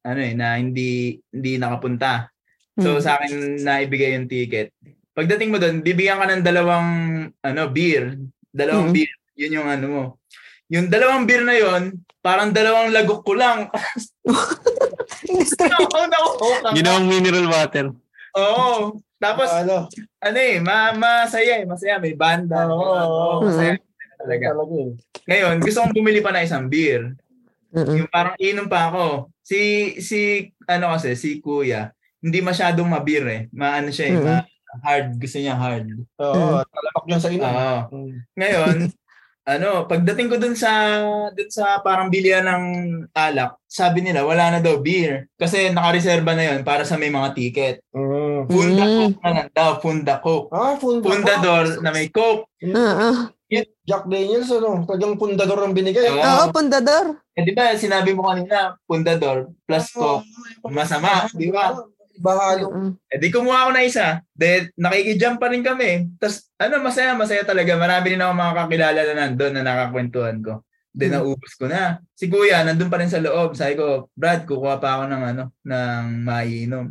[0.00, 2.32] ano eh na hindi hindi nakapunta.
[2.80, 3.02] So Mm.
[3.04, 4.72] sa akin na ibigay yung ticket.
[5.12, 6.88] Pagdating mo doon, bibigyan ka ng dalawang
[7.42, 8.16] ano beer,
[8.48, 8.96] dalawang Mm.
[8.96, 9.12] beer.
[9.36, 10.04] Yun yung ano mo.
[10.68, 13.72] yung dalawang beer na yon parang dalawang lagok ko lang.
[13.72, 14.36] Ako.
[16.76, 17.88] Ginawang mineral water.
[18.36, 19.00] Oo.
[19.16, 19.88] Tapos, ano,
[20.20, 21.64] ano eh, ma masaya eh.
[21.64, 21.96] Masaya.
[21.98, 22.68] May banda.
[22.68, 23.40] Oo, oo, oo.
[23.48, 23.80] masaya.
[24.18, 24.44] Talaga.
[24.50, 24.90] talaga eh.
[25.24, 27.14] Ngayon, gusto kong bumili pa na isang beer.
[27.70, 28.02] Mm-mm.
[28.02, 29.30] Yung parang inom pa ako.
[29.40, 29.60] Si,
[30.00, 30.20] si,
[30.64, 33.42] ano kasi, si kuya, hindi masyadong mabir eh.
[33.50, 34.24] Maano siya eh, Mm.
[34.24, 34.48] ma-
[34.82, 35.16] hard.
[35.16, 35.86] Gusto niya hard.
[36.18, 37.46] Oo, talapak yan sa ina.
[37.46, 37.78] Oo.
[37.94, 38.16] Mm.
[38.34, 38.76] Ngayon,
[39.48, 41.00] ano, pagdating ko dun sa
[41.32, 42.64] dun sa parang bilihan ng
[43.10, 47.32] alak, sabi nila wala na daw beer kasi nakareserba na 'yon para sa may mga
[47.32, 47.80] ticket.
[47.96, 48.44] Mm.
[48.44, 48.92] Funda Mm.
[49.08, 50.48] Coke na lang daw, Funda Coke.
[50.52, 51.04] Ah, funda.
[51.06, 52.44] Fundador na may Coke.
[52.60, 53.08] Oo.
[53.48, 54.84] Jack Daniels, ano?
[54.84, 56.12] Tagang pundador ang binigay.
[56.12, 56.20] Oo.
[56.20, 57.16] Oo, pundador.
[57.32, 60.28] Eh di ba sinabi mo kanina, Fundador plus Coke.
[60.68, 61.72] Masama, di ba?
[62.18, 62.68] Bahalo.
[62.74, 62.90] Mm-mm.
[63.08, 64.20] Eh di kumuha ako na isa.
[64.34, 66.12] Then nakikijump pa rin kami.
[66.18, 67.78] Tapos ano, masaya, masaya talaga.
[67.78, 70.54] Marami rin ako mga kakilala na nandun na nakakwentuhan ko.
[70.90, 71.22] Then Hmm.
[71.22, 72.02] naubos ko na.
[72.18, 73.54] Si Kuya, nandun pa rin sa loob.
[73.54, 76.86] Sabi ko, Brad, kukuha pa ako ng ano, ng maiinom.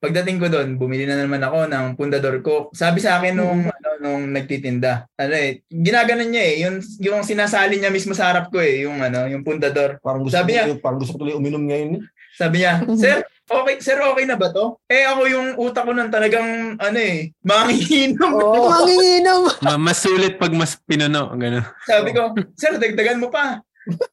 [0.00, 2.72] Pagdating ko doon, bumili na naman ako ng Pundador Coke.
[2.72, 7.78] Sabi sa akin nung ano, nung nagtitinda, ano eh, ginaganon niya eh, yung yung sinasali
[7.78, 9.96] niya mismo sa harap ko eh, yung ano, yung Pundador.
[9.98, 11.90] Parang gusto Sabi ko, niya- parang gusto ko tuloy uminom ngayon.
[11.96, 12.02] eh.
[12.32, 16.08] Sabi niya, "Sir, okay, sir, okay na ba to?" Eh ako yung utak ko nun
[16.08, 18.32] talagang ano eh, manginginom.
[18.34, 18.66] Oo.
[18.74, 19.42] Manginginom.
[19.64, 21.30] Ma- mas sulit pag mas pinuno.
[21.30, 21.62] Gano'n.
[21.84, 23.62] Sabi ko, "Sir, dagdagan mo pa."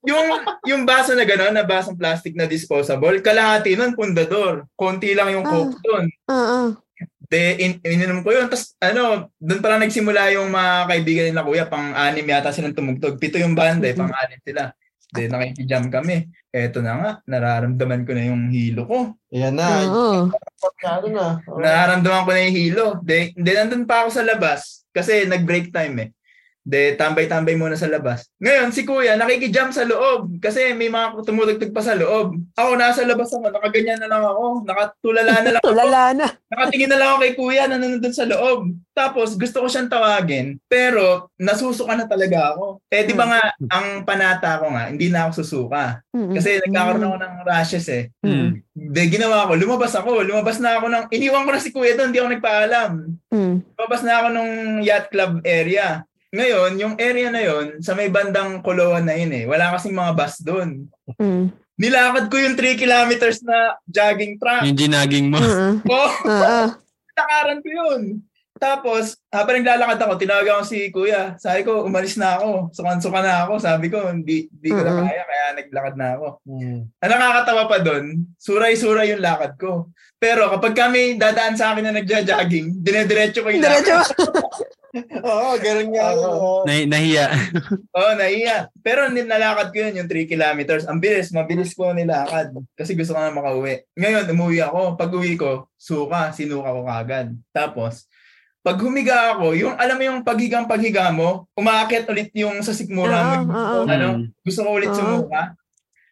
[0.02, 0.26] yung
[0.66, 4.66] yung baso na gano'n, na basong plastic na disposable, kalahati nun pundador.
[4.74, 6.06] Konti lang yung coke doon.
[6.26, 6.62] Oo.
[7.30, 8.50] De, in, ininom ko yun.
[8.50, 13.22] Tapos, ano, doon pala nagsimula yung mga kaibigan nila kuya, pang-anim yata silang tumugtog.
[13.22, 14.74] Pito yung banda, eh, pang-anim sila.
[15.14, 16.26] De, nakikijam kami.
[16.50, 19.14] Eto na nga, nararamdaman ko na yung hilo ko.
[19.30, 19.86] Ayan na.
[19.86, 20.34] Oo.
[20.82, 21.26] Ano na.
[21.46, 21.62] Oo.
[21.62, 22.86] Nararamdaman ko na yung hilo.
[23.06, 26.10] De, de nandun pa ako sa labas kasi nag-break time eh.
[26.64, 28.30] De, tambay-tambay muna sa labas.
[28.38, 32.36] Ngayon, si kuya, nakikijump sa loob kasi may mga tumutugtog pa sa loob.
[32.54, 35.72] Ako, nasa labas ako, nakaganyan na lang ako, nakatulala na lang ako.
[35.72, 36.28] Tulala na.
[36.52, 38.76] Nakatingin na lang ako kay kuya na nandun sa loob.
[38.94, 42.84] Tapos, gusto ko siyang tawagin, pero nasusuka na talaga ako.
[42.92, 43.42] Eh, di ba nga,
[43.72, 46.04] ang panata ko nga, hindi na ako susuka.
[46.12, 46.36] Mm-mm.
[46.36, 48.12] Kasi nagkakaroon ako ng rashes eh.
[48.20, 48.60] Mm.
[48.76, 52.12] De, ginawa ko, lumabas ako, lumabas na ako ng, iniwan ko na si kuya doon,
[52.12, 52.92] hindi ako nagpaalam.
[53.32, 53.56] Mm.
[53.80, 54.54] Lumabas na ako nung
[54.84, 56.04] yacht club area.
[56.30, 59.46] Ngayon, yung area na yon sa may bandang Koloan na yun eh.
[59.50, 60.86] Wala kasing mga bus doon.
[61.18, 61.50] Mm.
[61.80, 64.68] Nilakad ko yung 3 kilometers na jogging track.
[64.68, 65.42] Yung ginaging mo.
[65.42, 65.80] Oo.
[65.90, 66.64] Oh, Oo.
[67.18, 68.22] takaran ko yun.
[68.60, 71.40] Tapos, habang naglalakad ako, tinawagan ko si kuya.
[71.40, 72.76] Sabi ko, umalis na ako.
[72.76, 73.54] Sukan-suka na ako.
[73.64, 76.28] Sabi ko, hindi, hindi ko na kaya, kaya naglakad na ako.
[76.44, 76.80] Mm.
[76.92, 78.06] Ang nakakatawa pa doon,
[78.36, 79.88] suray-suray yung lakad ko.
[80.20, 83.96] Pero kapag kami dadaan sa akin na nagja-jogging, dinediretso ko yung Diretso.
[83.96, 84.68] lakad.
[85.30, 86.06] Oo, ganun nga.
[86.18, 86.26] Oo.
[86.34, 86.58] Oo.
[86.66, 87.30] Nah- nahiya.
[87.94, 88.68] Oo, naiya.
[88.82, 90.84] Pero nilakad ko yun, yung 3 kilometers.
[90.90, 92.52] Ang bilis, mabilis ko nilakad.
[92.74, 93.86] Kasi gusto ko na makauwi.
[93.94, 94.98] Ngayon, umuwi ako.
[94.98, 97.38] Pag uwi ko, suka, sinuka ko kagad.
[97.54, 98.10] Tapos,
[98.60, 103.44] pag humiga ako, yung alam mo yung paghigang paghiga mo, umaakit ulit yung sa sikmura
[103.46, 103.50] mo.
[103.50, 103.84] Oo, oo.
[103.88, 104.26] Ano, Mm.
[104.44, 105.00] gusto ko ulit Oo.
[105.00, 105.56] sumuka.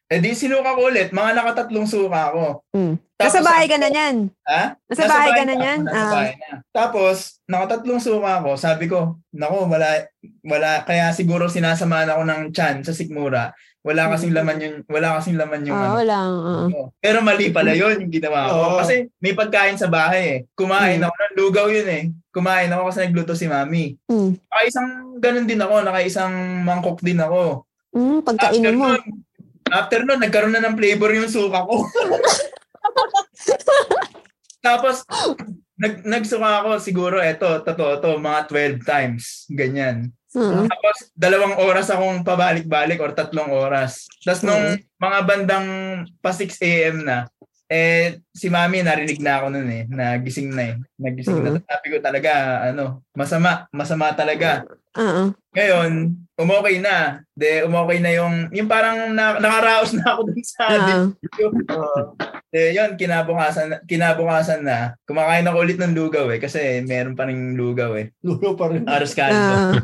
[0.07, 2.63] Eh di sinuka ko ulit, mga nakatatlong suka ako.
[2.71, 2.95] Mm.
[3.17, 4.15] Tapos, Nasa bahay ka na niyan.
[4.47, 4.63] Ha?
[4.87, 5.79] Nasa bahay ka na niyan?
[5.83, 6.11] Nasa Ah.
[6.15, 6.47] bahay na.
[6.71, 8.49] Tapos, nakatatlong suka ako.
[8.55, 8.99] Sabi ko,
[9.35, 9.89] nako, wala,
[10.47, 13.51] wala, kaya siguro sinasamaan ako ng chan sa sikmura.
[13.87, 16.03] Wala kasing laman yung, wala kasing laman yung Oo, ano.
[16.03, 16.55] Oo.
[16.67, 16.83] Oo.
[16.99, 18.51] Pero mali pala yun yung ginawa ko.
[18.51, 18.75] Oo.
[18.83, 20.39] Kasi may pagkain sa bahay eh.
[20.51, 21.07] Kumain Hmm.
[21.07, 22.03] ako ng lugaw yun eh.
[22.35, 23.95] Kumain ako kasi nagluto si mami.
[24.05, 24.35] Mm.
[24.35, 25.81] Nakaisang ganun din ako.
[25.81, 27.63] Nakaisang mangkok din ako.
[27.95, 28.91] Mm, pagkainom mo.
[28.91, 29.01] nun,
[29.71, 31.81] after nun, nagkaroon na ng flavor yung suka ko.
[34.61, 35.07] Tapos,
[35.79, 39.47] nag, nagsuka ako siguro, eto, totoo to, mga 12 times.
[39.47, 40.11] Ganyan.
[40.35, 40.67] Mm.
[40.67, 44.07] Tapos, dalawang oras akong pabalik-balik or tatlong oras.
[44.23, 45.67] Tapos, nung mga bandang
[46.19, 47.07] pa 6 a.m.
[47.07, 47.31] na,
[47.71, 50.75] eh, si mami narinig na ako nun eh, nagising na eh.
[51.01, 51.49] Nagising na.
[51.57, 51.65] Mhm.
[51.65, 52.31] Sabi ko talaga,
[52.69, 54.61] ano, masama, masama talaga.
[54.97, 55.33] Oo.
[55.57, 57.25] Ngayon, umokay na.
[57.33, 61.13] De, umokay na yung, yung parang na, nakaraos na ako dun sa Oo.
[61.69, 62.13] uh,
[62.49, 64.97] de, yun, kinabukasan, kinabukasan na.
[65.05, 68.13] Kumakain ako ulit ng lugaw eh, kasi meron pa rin lugaw eh.
[68.25, 68.85] Lulo pa rin.
[68.89, 69.13] Aros.
[69.17, 69.77] Oo.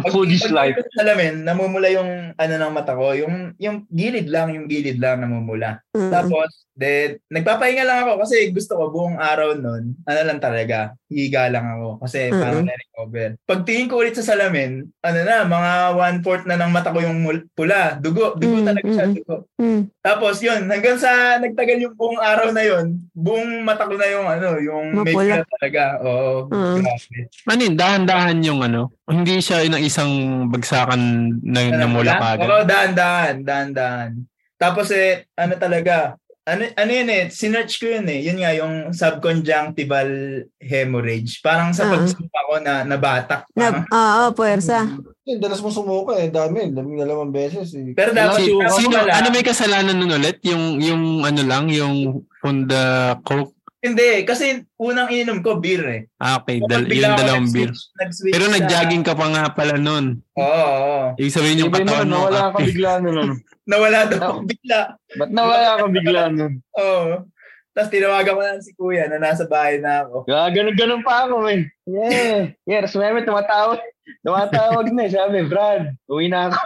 [0.00, 0.76] Pag, Foolish pag- life.
[0.96, 5.80] Salamin, namumula yung ano ng mata ko, yung yung gilid lang, yung gilid lang namumula.
[5.96, 6.12] Mm.
[6.12, 11.50] Tapos, de, nagpapahinga lang ako kasi gusto ko buong araw nun, ano lang talaga, higa
[11.50, 12.38] lang ako kasi Mm-mm.
[12.38, 13.28] parang na-recover.
[13.42, 17.18] Pag tingin ko ulit sa salamin, ano na, mga one-fourth na ng mata ko yung
[17.50, 17.98] pula.
[17.98, 19.36] Dugo, dugo Mm, talaga siya, dugo.
[19.58, 19.90] Hmm.
[19.98, 24.26] Tapos yun, hanggang sa nagtagal yung buong araw na yun, buong mata ko na yung
[24.30, 25.42] ano, yung may Mapula.
[25.42, 25.82] pula talaga.
[26.06, 26.76] Oo, Mm.
[26.78, 27.18] grabe.
[27.50, 28.82] Ano yun, dahan-dahan yung ano.
[29.10, 30.12] Hindi siya ng isang
[30.46, 31.00] bagsakan
[31.42, 32.46] na namula ka agad.
[32.46, 34.10] Oo, dahan-dahan, dahan-dahan.
[34.54, 38.20] Tapos eh, ano talaga, ano, ano yun eh, sinearch ko yun eh.
[38.22, 40.08] Yun nga, yung subconjunctival
[40.56, 41.38] hemorrhage.
[41.40, 41.92] Parang sa Ah.
[41.92, 43.44] pagsupa ko na nabatak.
[43.52, 44.88] Na, Parang, oo, puwersa.
[45.22, 46.26] Eh, dalas mo sumuka eh.
[46.26, 46.72] Dami.
[46.72, 47.92] Dami dalawang beses eh.
[47.92, 50.40] pero dapat Si, yung sino, pala, ano may kasalanan nun ulit?
[50.42, 53.54] Yung, yung ano lang, yung Honda Coke?
[53.80, 56.02] Hindi, kasi unang ininom ko beer eh.
[56.20, 57.72] Ah, okay, dal- yung ako dalawang beer.
[57.96, 60.20] nag-switch- Pero nag-jogging ka pa nga pala nun.
[60.36, 61.04] Oo, oo.
[61.16, 62.28] Ibig sabihin yung Hindi katawan mo.
[62.28, 63.30] nawala ah, ka bigla nun.
[63.70, 64.80] Nawala daw ako bigla.
[65.16, 66.52] Ba't nawala ka bigla nun?
[66.76, 67.24] Oo.
[67.70, 70.28] Tapos tinawagan ko na si kuya na nasa bahay na ako.
[70.28, 71.64] Ganun-ganun pa ako, eh.
[71.88, 72.52] Yeah.
[72.68, 73.80] Yeah, tapos may tumatawag.
[74.26, 75.12] Tumatawag na eh.
[75.14, 76.58] Sabi, Brad, uwi na ako.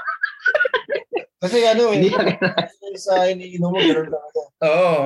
[1.45, 1.95] Kasi ano eh.
[1.95, 2.25] Hindi ka
[2.99, 4.41] sa iniinom mo, gano'n talaga.
[4.65, 4.97] Oo.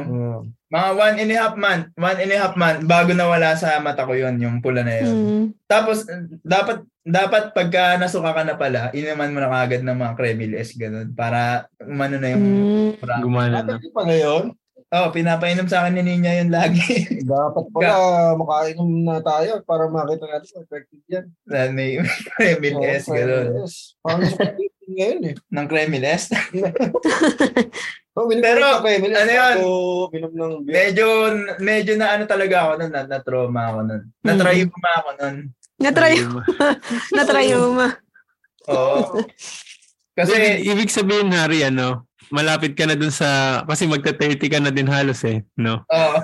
[0.68, 4.04] Mga one and a half month, one and a half month, bago nawala sa mata
[4.04, 5.08] ko yon yung pula na yun.
[5.16, 5.46] Hmm.
[5.64, 6.04] Tapos,
[6.44, 10.76] dapat, dapat pagka nasuka ka na pala, inuman mo na kagad ng mga Kremil S,
[10.76, 11.08] ganun.
[11.16, 12.44] Para umano na yung...
[12.44, 13.24] Mm.
[13.24, 13.80] Gumana na.
[13.80, 14.44] Dapat pala yun.
[14.88, 17.04] Oh, pinapainom sa akin ni Ninya yun lagi.
[17.28, 21.26] Dapat pala makainom na tayo para makita natin kung effective yan.
[21.44, 22.00] na may
[22.36, 23.16] Kremil S, sa
[24.04, 25.34] pag-ibig ngayon eh.
[25.52, 26.32] Ng Kremil S.
[28.18, 29.54] Oh, Pero, ng kape, minom ano yun?
[29.62, 29.68] ako,
[30.10, 30.74] minom ng beer.
[30.74, 31.06] medyo,
[31.62, 34.02] medyo na ano talaga ako nun, na, na trauma ako nun.
[34.26, 35.36] Na-trauma ako nun.
[35.78, 36.14] Natry,
[37.14, 37.86] natry mo.
[38.74, 39.22] Oo.
[40.18, 44.74] Kasi, Kasi, ibig sabihin, Harry, ano, malapit ka na dun sa, kasi magta-30 ka na
[44.74, 45.86] din halos eh, no?
[45.86, 46.18] oo.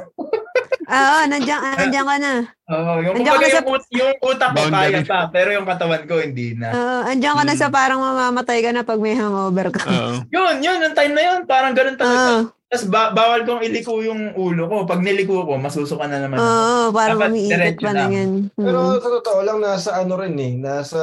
[0.95, 2.33] Oo, nandiyan, nandiyan ka na.
[2.67, 5.67] Oo, yung, Andiyan ka na sa- yung, ut- yung utak ko kaya pa, pero yung
[5.67, 6.69] katawan ko hindi na.
[6.71, 9.83] Oo, andiyan ka na sa parang mamamatay ka na pag may hangover ka.
[9.85, 10.15] Oo.
[10.29, 12.17] Yun, yun, yung time na yun, parang ganun talaga.
[12.17, 12.39] Oo,
[12.75, 14.77] Tapos ba- bawal kong iliko yung ulo ko.
[14.83, 16.43] Pag niliko ko, masusuka na naman ako.
[16.43, 18.11] oo, parang Dapat umiikot pa lang lang.
[18.11, 18.31] yan.
[18.51, 18.99] Pero Hmm.
[18.99, 21.01] sa totoo lang, nasa ano rin eh, nasa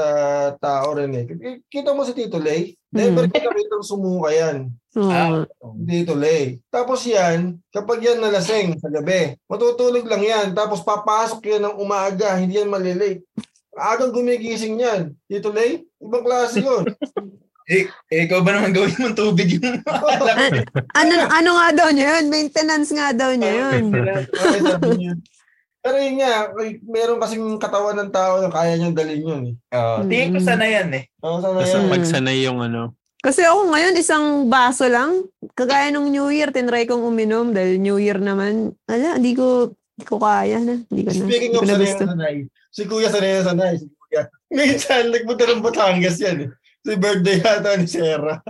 [0.60, 1.26] tao rin eh.
[1.66, 3.16] Kita mo si Tito Lay, Hmm.
[3.16, 4.68] never kita kitang sumuka yan.
[4.92, 5.08] Oo.
[5.08, 5.48] Ah,
[5.82, 6.60] Tito Lay.
[6.68, 10.48] Tapos yan, kapag yan nalasing sa gabi, matutulog lang yan.
[10.52, 13.24] Tapos papasok yan ng umaga, hindi yan malilate.
[13.72, 15.16] Agang gumigising yan.
[15.24, 16.84] Tito Lay, ibang klase yun.
[17.70, 19.82] eh, eh, ikaw ba naman gawin mong tubig yung
[20.99, 22.26] Ano, ano nga daw niya yun?
[22.30, 23.93] Maintenance nga daw niya yun.
[25.82, 29.55] Pero yun nga, may- meron kasing katawan ng tao na kaya niyang dalhin yun eh.
[29.74, 30.05] Oo.
[30.05, 31.03] Tingin ko sana yan eh.
[31.22, 31.89] Ako sana Basta yan.
[31.89, 32.93] pagsanay yung ano.
[33.22, 35.26] Kasi ako ngayon, isang baso lang.
[35.53, 38.74] Kagaya nung New Year, tinry kong uminom dahil New Year naman.
[38.89, 40.82] Ala, hindi ko, hindi ko kaya na.
[40.89, 42.36] Hindi ko na, Speaking hindi of sanay sanay,
[42.74, 43.74] si Kuya sanay na sanay.
[43.78, 44.22] Si Kuya.
[44.49, 46.49] Minsan, nagpunta ng Batangas yan eh.
[46.82, 48.42] Si birthday yata ni Sarah.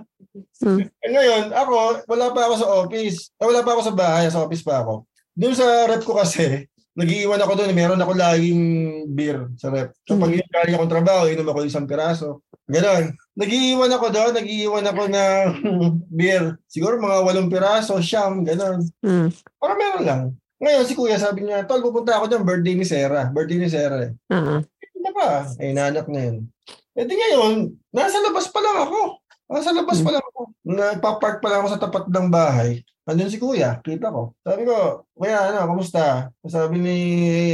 [0.63, 0.79] Hmm.
[0.79, 3.35] Eh, ngayon, ako, wala pa ako sa office.
[3.35, 5.03] Eh, wala pa ako sa bahay, sa office pa ako.
[5.35, 7.75] Doon sa rep ko kasi, nagiiwan ako doon.
[7.75, 8.63] Meron ako laging
[9.11, 9.91] beer sa rep.
[10.07, 12.47] Kapag yung galing akong trabaho, inom ako isang piraso.
[12.71, 13.11] Ganon.
[13.35, 15.47] Nagiiwan ako doon, nagiiwan ako ng
[16.19, 16.55] beer.
[16.71, 18.79] Siguro mga walong piraso, siyam, ganon.
[19.03, 19.27] Hmm.
[19.59, 20.23] Para meron lang.
[20.61, 23.33] Ngayon, si Kuya sabi niya, Tol, pupunta ako dyan, birthday ni Sarah.
[23.33, 24.13] Birthday ni Sarah eh.
[24.29, 24.61] Oo.
[25.01, 25.49] Ano ba?
[25.57, 26.37] Eh, nanak na yun.
[26.91, 28.99] Eh di ngayon, nasa labas pa lang ako.
[29.47, 30.41] Nasa labas pa lang ako.
[30.63, 32.83] Nagpa-park pa lang ako sa tapat ng bahay.
[33.01, 34.31] Andun si Kuya, kita ko.
[34.39, 36.29] Sabi ko, Kuya, ano, kamusta?
[36.45, 36.97] Sabi ni,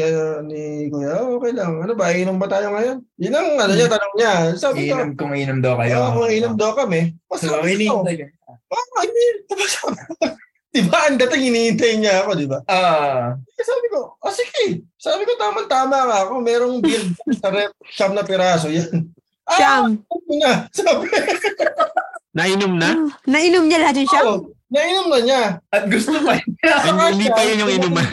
[0.02, 1.82] ano, ni Kuya, oh, okay lang.
[1.82, 2.98] Ano ba, inom ba tayo ngayon?
[3.18, 4.34] Yun ang, ano niya, tanong niya.
[4.54, 5.98] Sabi ko, Inom kung inom daw kayo.
[5.98, 7.16] ayaw kung inom daw kami.
[7.26, 8.26] Mas So, sabi ko, iniintay ka.
[8.70, 8.86] ah,
[10.78, 10.86] hindi.
[10.86, 12.60] Diba, ang dating hinihintay niya ako, diba?
[12.66, 14.86] Ah, Eh, sabi ko, ah sige.
[14.96, 16.40] Sabi ko, tama-tama nga ako.
[16.40, 17.02] Merong beer
[17.42, 19.10] sa rep, siyam na piraso yan.
[19.44, 19.84] Ah, Siyam.
[19.98, 20.52] ano na.
[20.76, 21.08] Sabi,
[22.32, 22.90] Nainom na?
[22.92, 24.26] Ah, Nainom niya lahat yung siyam?
[24.28, 25.42] oh, nainom na niya.
[25.66, 26.76] at gusto pa niya.
[26.86, 28.06] Hindi, hindi pa yun yung inuman.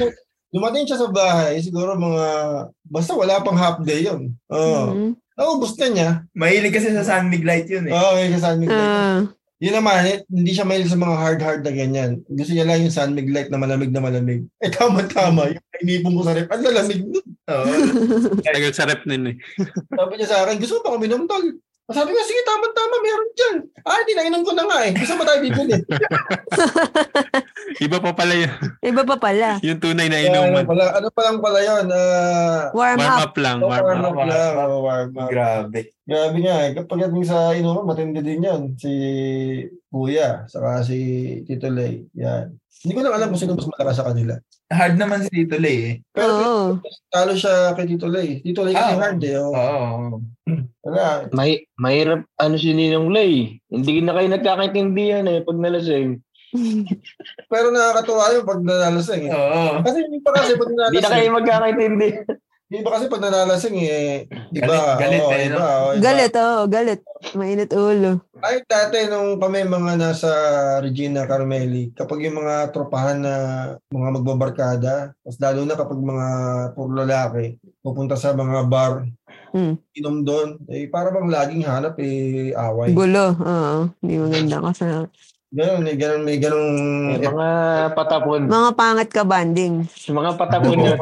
[0.49, 2.25] Dumating siya sa bahay, siguro mga,
[2.87, 4.31] basta wala pang half day yun.
[4.47, 4.83] Oo.
[4.89, 5.11] Mhm.
[5.35, 6.09] Naubos na niya.
[6.31, 7.93] Mahilig kasi sa San Mig Light yun eh.
[7.93, 8.79] Oo, yung San Mig Light.
[8.79, 9.19] Ah.
[9.65, 12.21] Yun naman, eh, hindi siya mahilig sa mga hard-hard na ganyan.
[12.29, 14.45] Gusto niya lang yung San Mig Light na malamig na malamig.
[14.61, 15.57] Eh, tama-tama.
[15.57, 17.29] Yung inipon ko sa rep, ang lalamig nun.
[17.49, 17.65] Oo.
[18.45, 19.37] Tagal sa rep nun eh.
[19.89, 21.57] Sabi niya sa akin, gusto mo ba uminom, tol?
[21.85, 23.57] Sabi ko, sige, tama-tama, meron dyan.
[23.85, 24.97] Ah, hindi, nainom ko na nga eh.
[24.97, 25.77] Gusto mo tayo bibili?
[27.85, 28.53] Iba pa pala yun.
[28.81, 29.61] Iba pa pala.
[29.61, 30.65] Yung tunay na Kaya ano, inuman.
[30.65, 31.85] pala, ano pa lang pala yun?
[31.87, 33.21] Uh, Warm Warm up.
[33.23, 33.59] up lang.
[33.61, 34.07] warm, Warm up.
[34.07, 34.53] up lang.
[34.57, 35.29] Oh, warm up.
[35.29, 35.81] Grabe.
[36.03, 36.71] Grabe nga eh.
[36.79, 38.63] Pagdating sa inuman, matindi din yan.
[38.75, 38.93] Si
[39.87, 40.99] Kuya, saka si
[41.45, 42.09] Tito Lay.
[42.15, 42.49] Yan.
[42.81, 44.35] Hindi ko lang alam kung sino mas malakas sa kanila.
[44.67, 45.95] Hard naman si Tito Lay eh.
[46.11, 46.65] Pero Oo.
[47.09, 48.41] talo siya kay Tito Lay.
[48.41, 48.99] Tito Lay kasi Ah.
[48.99, 49.37] hard eh.
[49.37, 49.53] Oh.
[49.53, 50.25] Oo.
[50.85, 51.33] Wala.
[51.33, 53.57] May, mahirap, ano si Ninong Lay.
[53.67, 56.21] Hindi na kayo nagkakaintindihan eh pag nalasing.
[57.53, 59.33] Pero nakakatuwa yun pag nalalasing eh.
[59.33, 59.81] Oo.
[59.81, 62.27] Kasi yung pa kasi pag Hindi na nalalasing, kayo magkakaintindihan.
[62.65, 64.77] yung iba kasi pag nalalasing eh, iba.
[64.99, 65.57] Galit- galit oo, eh, no?
[65.57, 66.03] iba, oo, iba.
[66.03, 67.01] Galit, oo, galit.
[67.33, 68.13] Mainit ulo.
[68.37, 70.31] Kahit dati nung kami mga nasa
[70.79, 73.35] Regina Carmeli, kapag yung mga tropahan na
[73.89, 76.29] mga magbabarkada, mas lalo na kapag mga
[76.73, 79.09] puro lalaki, pupunta sa mga bar,
[79.55, 79.79] Hmm.
[79.95, 82.91] inom doon, eh para bang laging hanap eh away.
[82.91, 83.39] Gulo.
[83.39, 83.87] Oo.
[84.03, 84.83] Hindi maganda kasi.
[85.55, 86.71] Ganon, may ganon, may ganong...
[87.15, 87.51] May mga
[87.95, 88.51] patapon.
[88.51, 89.87] Mga pangat ka banding.
[90.11, 90.99] Mga patapon yun.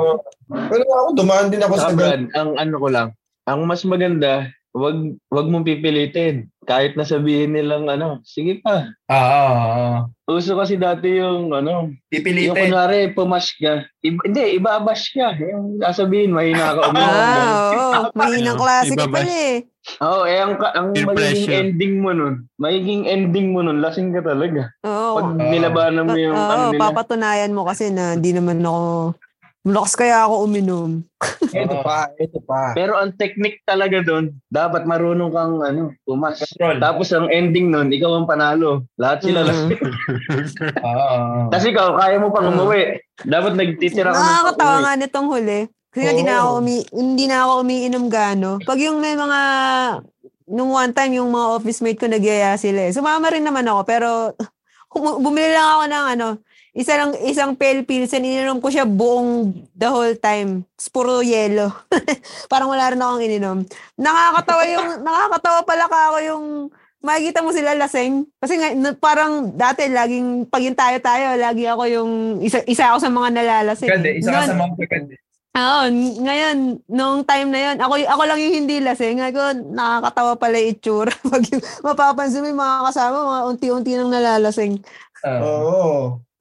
[0.68, 1.96] Pero ako, dumaan din ako sa Saka ganun.
[1.96, 3.08] Brad, ang ano ko lang,
[3.48, 6.51] ang mas maganda, wag wag mong pipilitin.
[6.62, 8.86] Kahit na sabihin nilang ano, sige pa.
[9.10, 9.42] Oo.
[9.50, 10.38] oo.
[10.38, 12.54] Uso kasi dati yung ano, yung Pipilitin.
[12.54, 13.82] kunwari pumash ka.
[14.00, 15.34] Iba, hindi, ibabash ka.
[15.42, 16.82] Yung sasabihin, mahina ka.
[16.94, 18.14] Ah, oo.
[18.14, 19.66] Mahinang klase ka pala eh.
[19.98, 24.14] Oo, oh, eh ang, ka- ang magiging ending mo nun, magiging ending mo nun, lasing
[24.14, 24.70] ka talaga.
[24.86, 25.18] Oo.
[25.18, 26.82] Pag nilabanan mo yung Oo, ano nila.
[26.86, 29.18] papatunayan mo kasi na hindi naman ako
[29.62, 31.06] Malakas kaya ako uminom.
[31.54, 32.74] Ito pa, ito pa.
[32.74, 36.42] Pero ang technique talaga doon, dapat marunong kang ano, pumas.
[36.42, 36.82] Control.
[36.82, 38.82] Tapos ang ending nun, ikaw ang panalo.
[38.98, 39.46] Lahat sila Mm.
[39.46, 39.80] lasing.
[40.90, 41.10] Oo.
[41.46, 42.98] Tapos ikaw, kaya mo pang umuwi.
[43.22, 45.60] Dapat nagtitira ka Nakakatawa nga nitong huli.
[45.92, 48.50] Kasi hindi na ako umi hindi na ako umiinom gaano.
[48.64, 49.40] Pag yung may mga
[50.48, 52.92] nung one time yung mga office mate ko nagyaya sila eh.
[52.96, 54.08] Sumama rin naman ako pero
[55.22, 56.28] bumili lang ako ng ano,
[56.72, 60.64] isa lang isang pale pilsen, ininom ko siya buong the whole time.
[60.72, 61.68] Tapos puro yelo.
[62.52, 63.58] Parang wala rin akong ininom.
[64.00, 66.44] Nakakatawa yung nakakatawa pala ka ako yung
[67.02, 68.24] makikita mo sila laseng.
[68.38, 73.10] Kasi nga, parang dati, laging, pag yung tayo-tayo, lagi ako yung, isa, isa ako sa
[73.10, 73.90] mga nalalasing.
[73.90, 75.14] Ganda, isa ka sa mga pagkanda.
[75.52, 75.84] Oo,
[76.24, 79.20] ngayon, nung time na yun, ako, ako lang yung hindi lasing.
[79.20, 79.44] Ngayon, ko,
[79.76, 81.12] nakakatawa pala yung itsura.
[81.34, 84.80] Pag yung, mapapansin mo yung mga kasama, mga unti-unti nang nalalasing.
[85.24, 85.42] Oo.
[85.44, 85.92] Oo.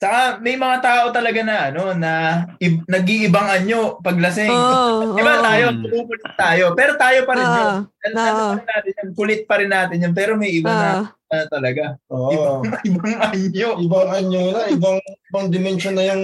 [0.02, 2.12] Saka may mga tao talaga na ano na
[2.58, 4.50] i- nag-iibang anyo pag lasing.
[4.50, 5.14] Oo.
[5.18, 5.46] Diba oo.
[5.46, 6.66] tayo, pumupulit tayo.
[6.74, 7.54] Pero tayo pa rin yun.
[7.54, 7.80] Oo.
[8.02, 8.26] Ano, Oo.
[8.26, 10.14] ano pa rin natin yun, kulit pa rin natin yun.
[10.18, 11.06] Pero may iba na Oo.
[11.30, 11.84] ano talaga.
[12.10, 12.30] Oo.
[12.34, 13.70] Ibang, ibang anyo.
[13.78, 14.98] Ibang anyo na, ibang,
[15.30, 16.24] ibang dimension na yung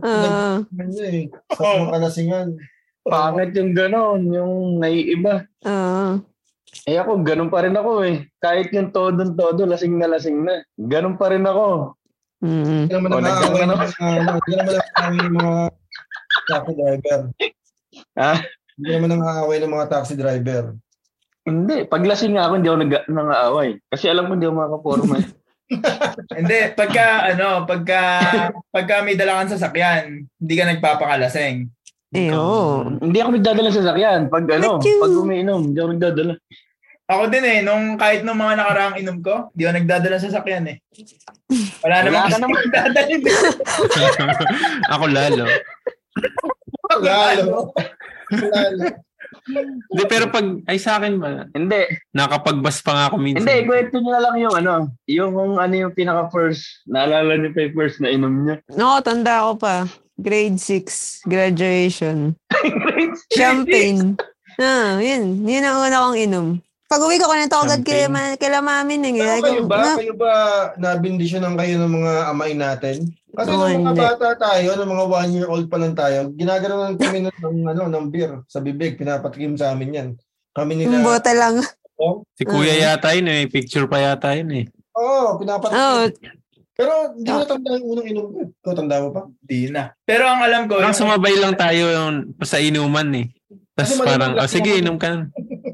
[0.00, 0.64] Oo.
[0.72, 2.48] nag- eh, sa mga kalasingan.
[3.04, 5.44] Pangit yung gano'n, yung naiiba.
[5.64, 6.20] Oo.
[6.84, 8.28] Eh ako, ganun pa rin ako eh.
[8.36, 10.60] Kahit yung todong-todo, lasing na lasing na.
[10.76, 11.96] Ganun pa rin ako.
[12.38, 12.86] Mm.
[12.86, 13.62] Hindi naman nagkano?
[13.66, 15.64] ng mga,
[16.46, 17.20] taxi driver.
[18.14, 18.38] Ah?
[18.78, 20.64] Hindi naman nakaaway ng mga taxi driver.
[21.42, 23.68] Hindi, pag lasing nga ako, hindi ako nag nangaaway.
[23.90, 25.18] Kasi alam ko hindi ako makaporma.
[26.32, 28.00] Hindi, pagka ano, pagka
[28.72, 31.68] pagka may dala kang sasakyan, hindi ka nagpapakalaseng.
[32.16, 32.88] Eh, oo.
[33.04, 34.32] hindi ako nagdadala sa sakyan.
[34.32, 36.32] Pag ano, pag umiinom, hindi ako nagdadala.
[37.08, 40.68] Ako din eh, nung kahit nung mga nakaraang inom ko, di ako nagdadala sa sasakyan
[40.68, 40.76] eh.
[41.80, 42.60] Wala naman Wala ka kasi naman.
[42.62, 43.36] nagdadalhin eh.
[44.92, 45.44] Ako lalo.
[47.00, 47.56] Lalo.
[48.28, 48.86] Lalo.
[49.48, 51.80] Hindi, pero pag, ay sa akin ba, Hindi,
[52.12, 53.40] nakapagbas pa nga ako minsan.
[53.40, 54.72] hindi, kwento nyo na lang yung ano,
[55.06, 58.54] yung kung ano yung pinaka-first, naalala niyo pa yung first na inom niyo.
[58.74, 59.88] No, tanda ko pa.
[60.18, 62.36] Grade 6, graduation.
[63.32, 64.16] Champagne.
[64.58, 65.40] Ah, yun.
[65.40, 66.46] Yun ang una kong inom.
[66.88, 69.04] Pag uwi ko, kanito agad kay, ma- kay mamin.
[69.04, 69.20] Eh.
[69.20, 70.32] Pero Kaya kayo ba, "Ma, kayo ba
[70.80, 73.12] nabindisyonan kayo ng mga amay natin?
[73.36, 74.00] Kasi Oo, nung mga hindi.
[74.00, 77.82] bata tayo, nung mga one year old pa lang tayo, ginagano'n kami ng, ng, ano,
[77.92, 78.96] ng beer sa bibig.
[78.96, 80.08] Pinapatikim sa amin yan.
[80.56, 81.04] Kami Yung nila.
[81.04, 81.60] bote lang.
[82.40, 83.44] Si kuya yata yun eh.
[83.52, 84.64] Picture pa yata yun eh.
[84.96, 85.76] Oo, oh, pinapatikim.
[85.76, 86.08] Oh,
[86.72, 88.38] Pero hindi ko natanda yung unang inom ko.
[88.64, 89.22] Ikaw, tanda mo pa?
[89.42, 89.90] Di na.
[90.06, 92.14] Pero ang alam ko, Parang yung, sumabay lang tayo yung,
[92.46, 93.26] sa inuman eh.
[93.78, 95.22] Tapos Kasi parang, oh, sige, inom ka na.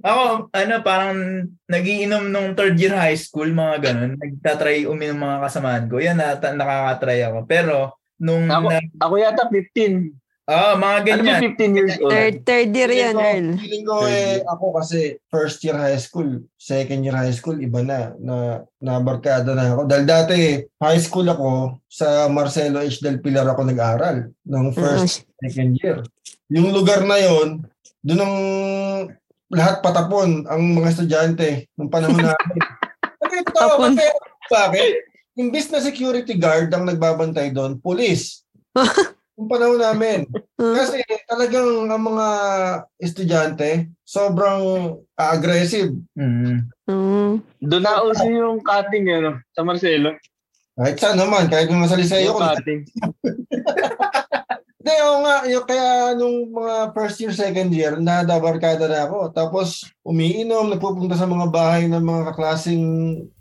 [0.04, 1.16] ako, ano, parang
[1.64, 4.20] nagiinom nung third year high school, mga ganun.
[4.20, 5.96] Nagtatry uminom mga kasamaan ko.
[5.96, 7.38] Yan, na, nakakatry ako.
[7.48, 7.76] Pero,
[8.20, 10.12] nung, Ako, na, ako yata 15.
[10.44, 11.40] oh, mga Ano ganyan.
[11.56, 12.12] 15 years old?
[12.12, 13.48] third, third year yan, Feeling ko- Earl.
[13.56, 18.12] Feeling ko eh, ako kasi first year high school, second year high school, iba na,
[18.20, 18.36] na,
[18.76, 19.88] na barkada na ako.
[19.88, 20.36] Dahil dati,
[20.76, 23.00] high school ako, sa Marcelo H.
[23.00, 26.04] Del Pilar ako nag-aral, ng first, second year.
[26.52, 27.64] Yung lugar na yon
[28.04, 28.36] doon ang
[29.48, 32.60] lahat patapon ang mga estudyante nung panahon namin.
[33.24, 33.96] Kasi ito, Tapon.
[34.52, 34.92] bakit?
[35.34, 38.44] Imbis na security guard ang nagbabantay doon, police.
[39.34, 40.30] Yung panahon namin.
[40.54, 40.74] Hmm.
[40.78, 42.28] Kasi talagang ang mga
[43.02, 45.90] estudyante, sobrang aggressive.
[46.14, 46.70] Mm.
[46.86, 47.42] Mm.
[47.58, 50.14] Doon na uso yung cutting, ano, sa Marcelo.
[50.78, 52.86] Kahit saan naman, kahit kung nasa Liceo Yung cutting.
[54.84, 55.36] Hindi, oo nga.
[55.48, 59.32] Yung, kaya nung mga first year, second year, nadabarkada na ako.
[59.32, 62.84] Tapos, umiinom, nagpupunta sa mga bahay ng mga kaklasing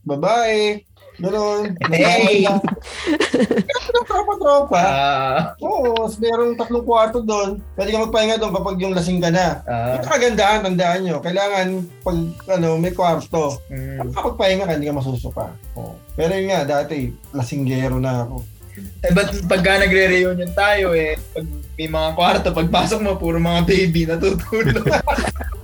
[0.08, 0.80] babae.
[1.20, 1.76] Ganon.
[1.92, 2.48] Hey!
[2.48, 4.80] Ganon, tropa-tropa.
[4.80, 7.60] Ah, Oo, merong tatlong kwarto doon.
[7.76, 9.62] Pwede ka magpahinga doon kapag yung lasing ka na.
[9.68, 11.20] ah, Yung kagandahan, tandaan nyo.
[11.20, 11.68] Kailangan,
[12.02, 12.18] pag
[12.56, 14.16] ano, may kwarto, mm.
[14.16, 15.52] kapag pahinga ka, hindi ka masusuka.
[15.76, 16.00] Oo.
[16.16, 18.36] Pero yun nga, dati, lasinggero na ako.
[18.76, 24.06] Eh, ba't pagka nagre-reunion tayo eh, pag may mga kwarto, pagpasok mo, puro mga baby
[24.06, 24.86] natutulog.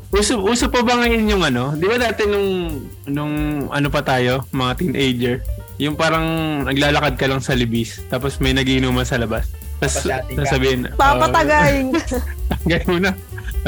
[0.10, 1.78] Uso, uso pa ba ngayon yung ano?
[1.78, 3.36] Di ba dati nung, nung
[3.70, 5.36] ano pa tayo, mga teenager,
[5.78, 6.26] yung parang
[6.66, 9.54] naglalakad ka lang sa libis, tapos may nagiinuman sa labas.
[9.78, 12.18] Tapos sasabihin, Papatagayin ka.
[12.58, 13.14] tagay mo na.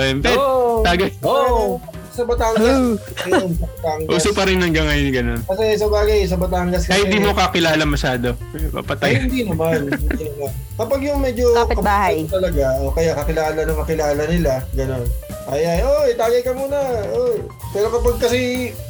[0.01, 0.81] Ayun, pet, Oh!
[0.81, 1.13] tagay.
[1.21, 1.77] Oh!
[2.11, 4.11] Sa Batangas, ayun, sa Batangas.
[4.11, 5.41] Uso pa rin hanggang ngayon ganun.
[5.47, 9.11] Kasi sa bagay, sa Batangas Kahit kasi- di mo kakilala masyado, Ay, papatay.
[9.21, 9.87] hindi naman.
[10.03, 10.51] hindi naman.
[10.75, 12.27] Kapag yung medyo Kapitbahay.
[12.27, 15.05] talaga, o kaya kakilala ng kakilala nila, gano'n.
[15.47, 16.77] Ay, ay, oy, tagay ka muna,
[17.11, 17.39] oy.
[17.71, 18.39] Pero kapag kasi,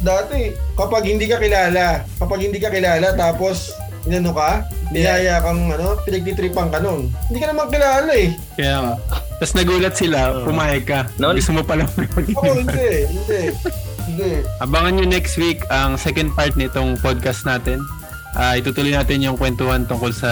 [0.02, 3.70] dati, kapag hindi ka kilala, kapag hindi ka kilala, tapos,
[4.08, 7.10] inano ka, niyaya kang, ano, pinagtitripan ka nun.
[7.30, 8.30] Hindi ka naman kilala eh.
[8.58, 8.94] Kaya nga.
[9.42, 11.00] Tapos nagulat sila, pumayag ka.
[11.18, 11.34] No?
[11.34, 11.86] Gusto mo pala
[12.38, 13.42] Oo, hindi, hindi.
[14.06, 14.32] Hindi.
[14.62, 17.82] Abangan nyo next week ang second part nitong podcast natin.
[18.32, 20.30] Ah, itutuloy natin yung kwentuhan tungkol sa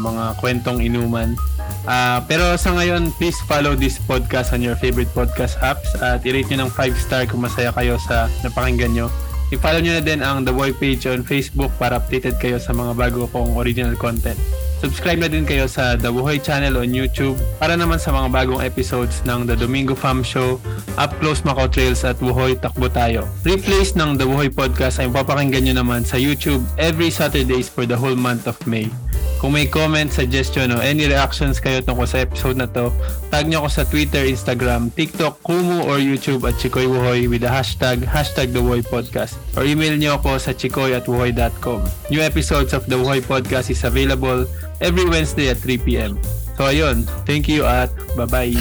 [0.00, 1.36] mga kwentong inuman.
[1.84, 6.48] Ah, pero sa ngayon, please follow this podcast on your favorite podcast apps at i-rate
[6.54, 9.06] nyo ng 5 star kung masaya kayo sa napakinggan nyo.
[9.52, 12.96] I-follow nyo na din ang The Boy page on Facebook para updated kayo sa mga
[12.96, 14.40] bago kong original content.
[14.82, 18.66] Subscribe na din kayo sa The Buhoy channel on YouTube para naman sa mga bagong
[18.66, 20.58] episodes ng The Domingo Fam Show,
[20.98, 23.30] Up Close Macau Trails at Buhoy Takbo Tayo.
[23.46, 27.94] Replays ng The Buhoy Podcast ay papakinggan nyo naman sa YouTube every Saturdays for the
[27.94, 28.90] whole month of May.
[29.38, 32.94] Kung may comment, suggestion o any reactions kayo tungkol sa episode na to,
[33.26, 37.50] tag nyo ako sa Twitter, Instagram, TikTok, Kumu, or YouTube at Chikoy Wuhoy with the
[37.50, 39.38] hashtag, hashtag The Wuhoy Podcast.
[39.58, 41.86] Or email nyo ako sa chikoy at wuhoy.com.
[42.10, 44.46] New episodes of The Wuhoy Podcast is available
[44.82, 46.18] every Wednesday at 3pm.
[46.58, 48.52] So ayun, thank you at bye-bye.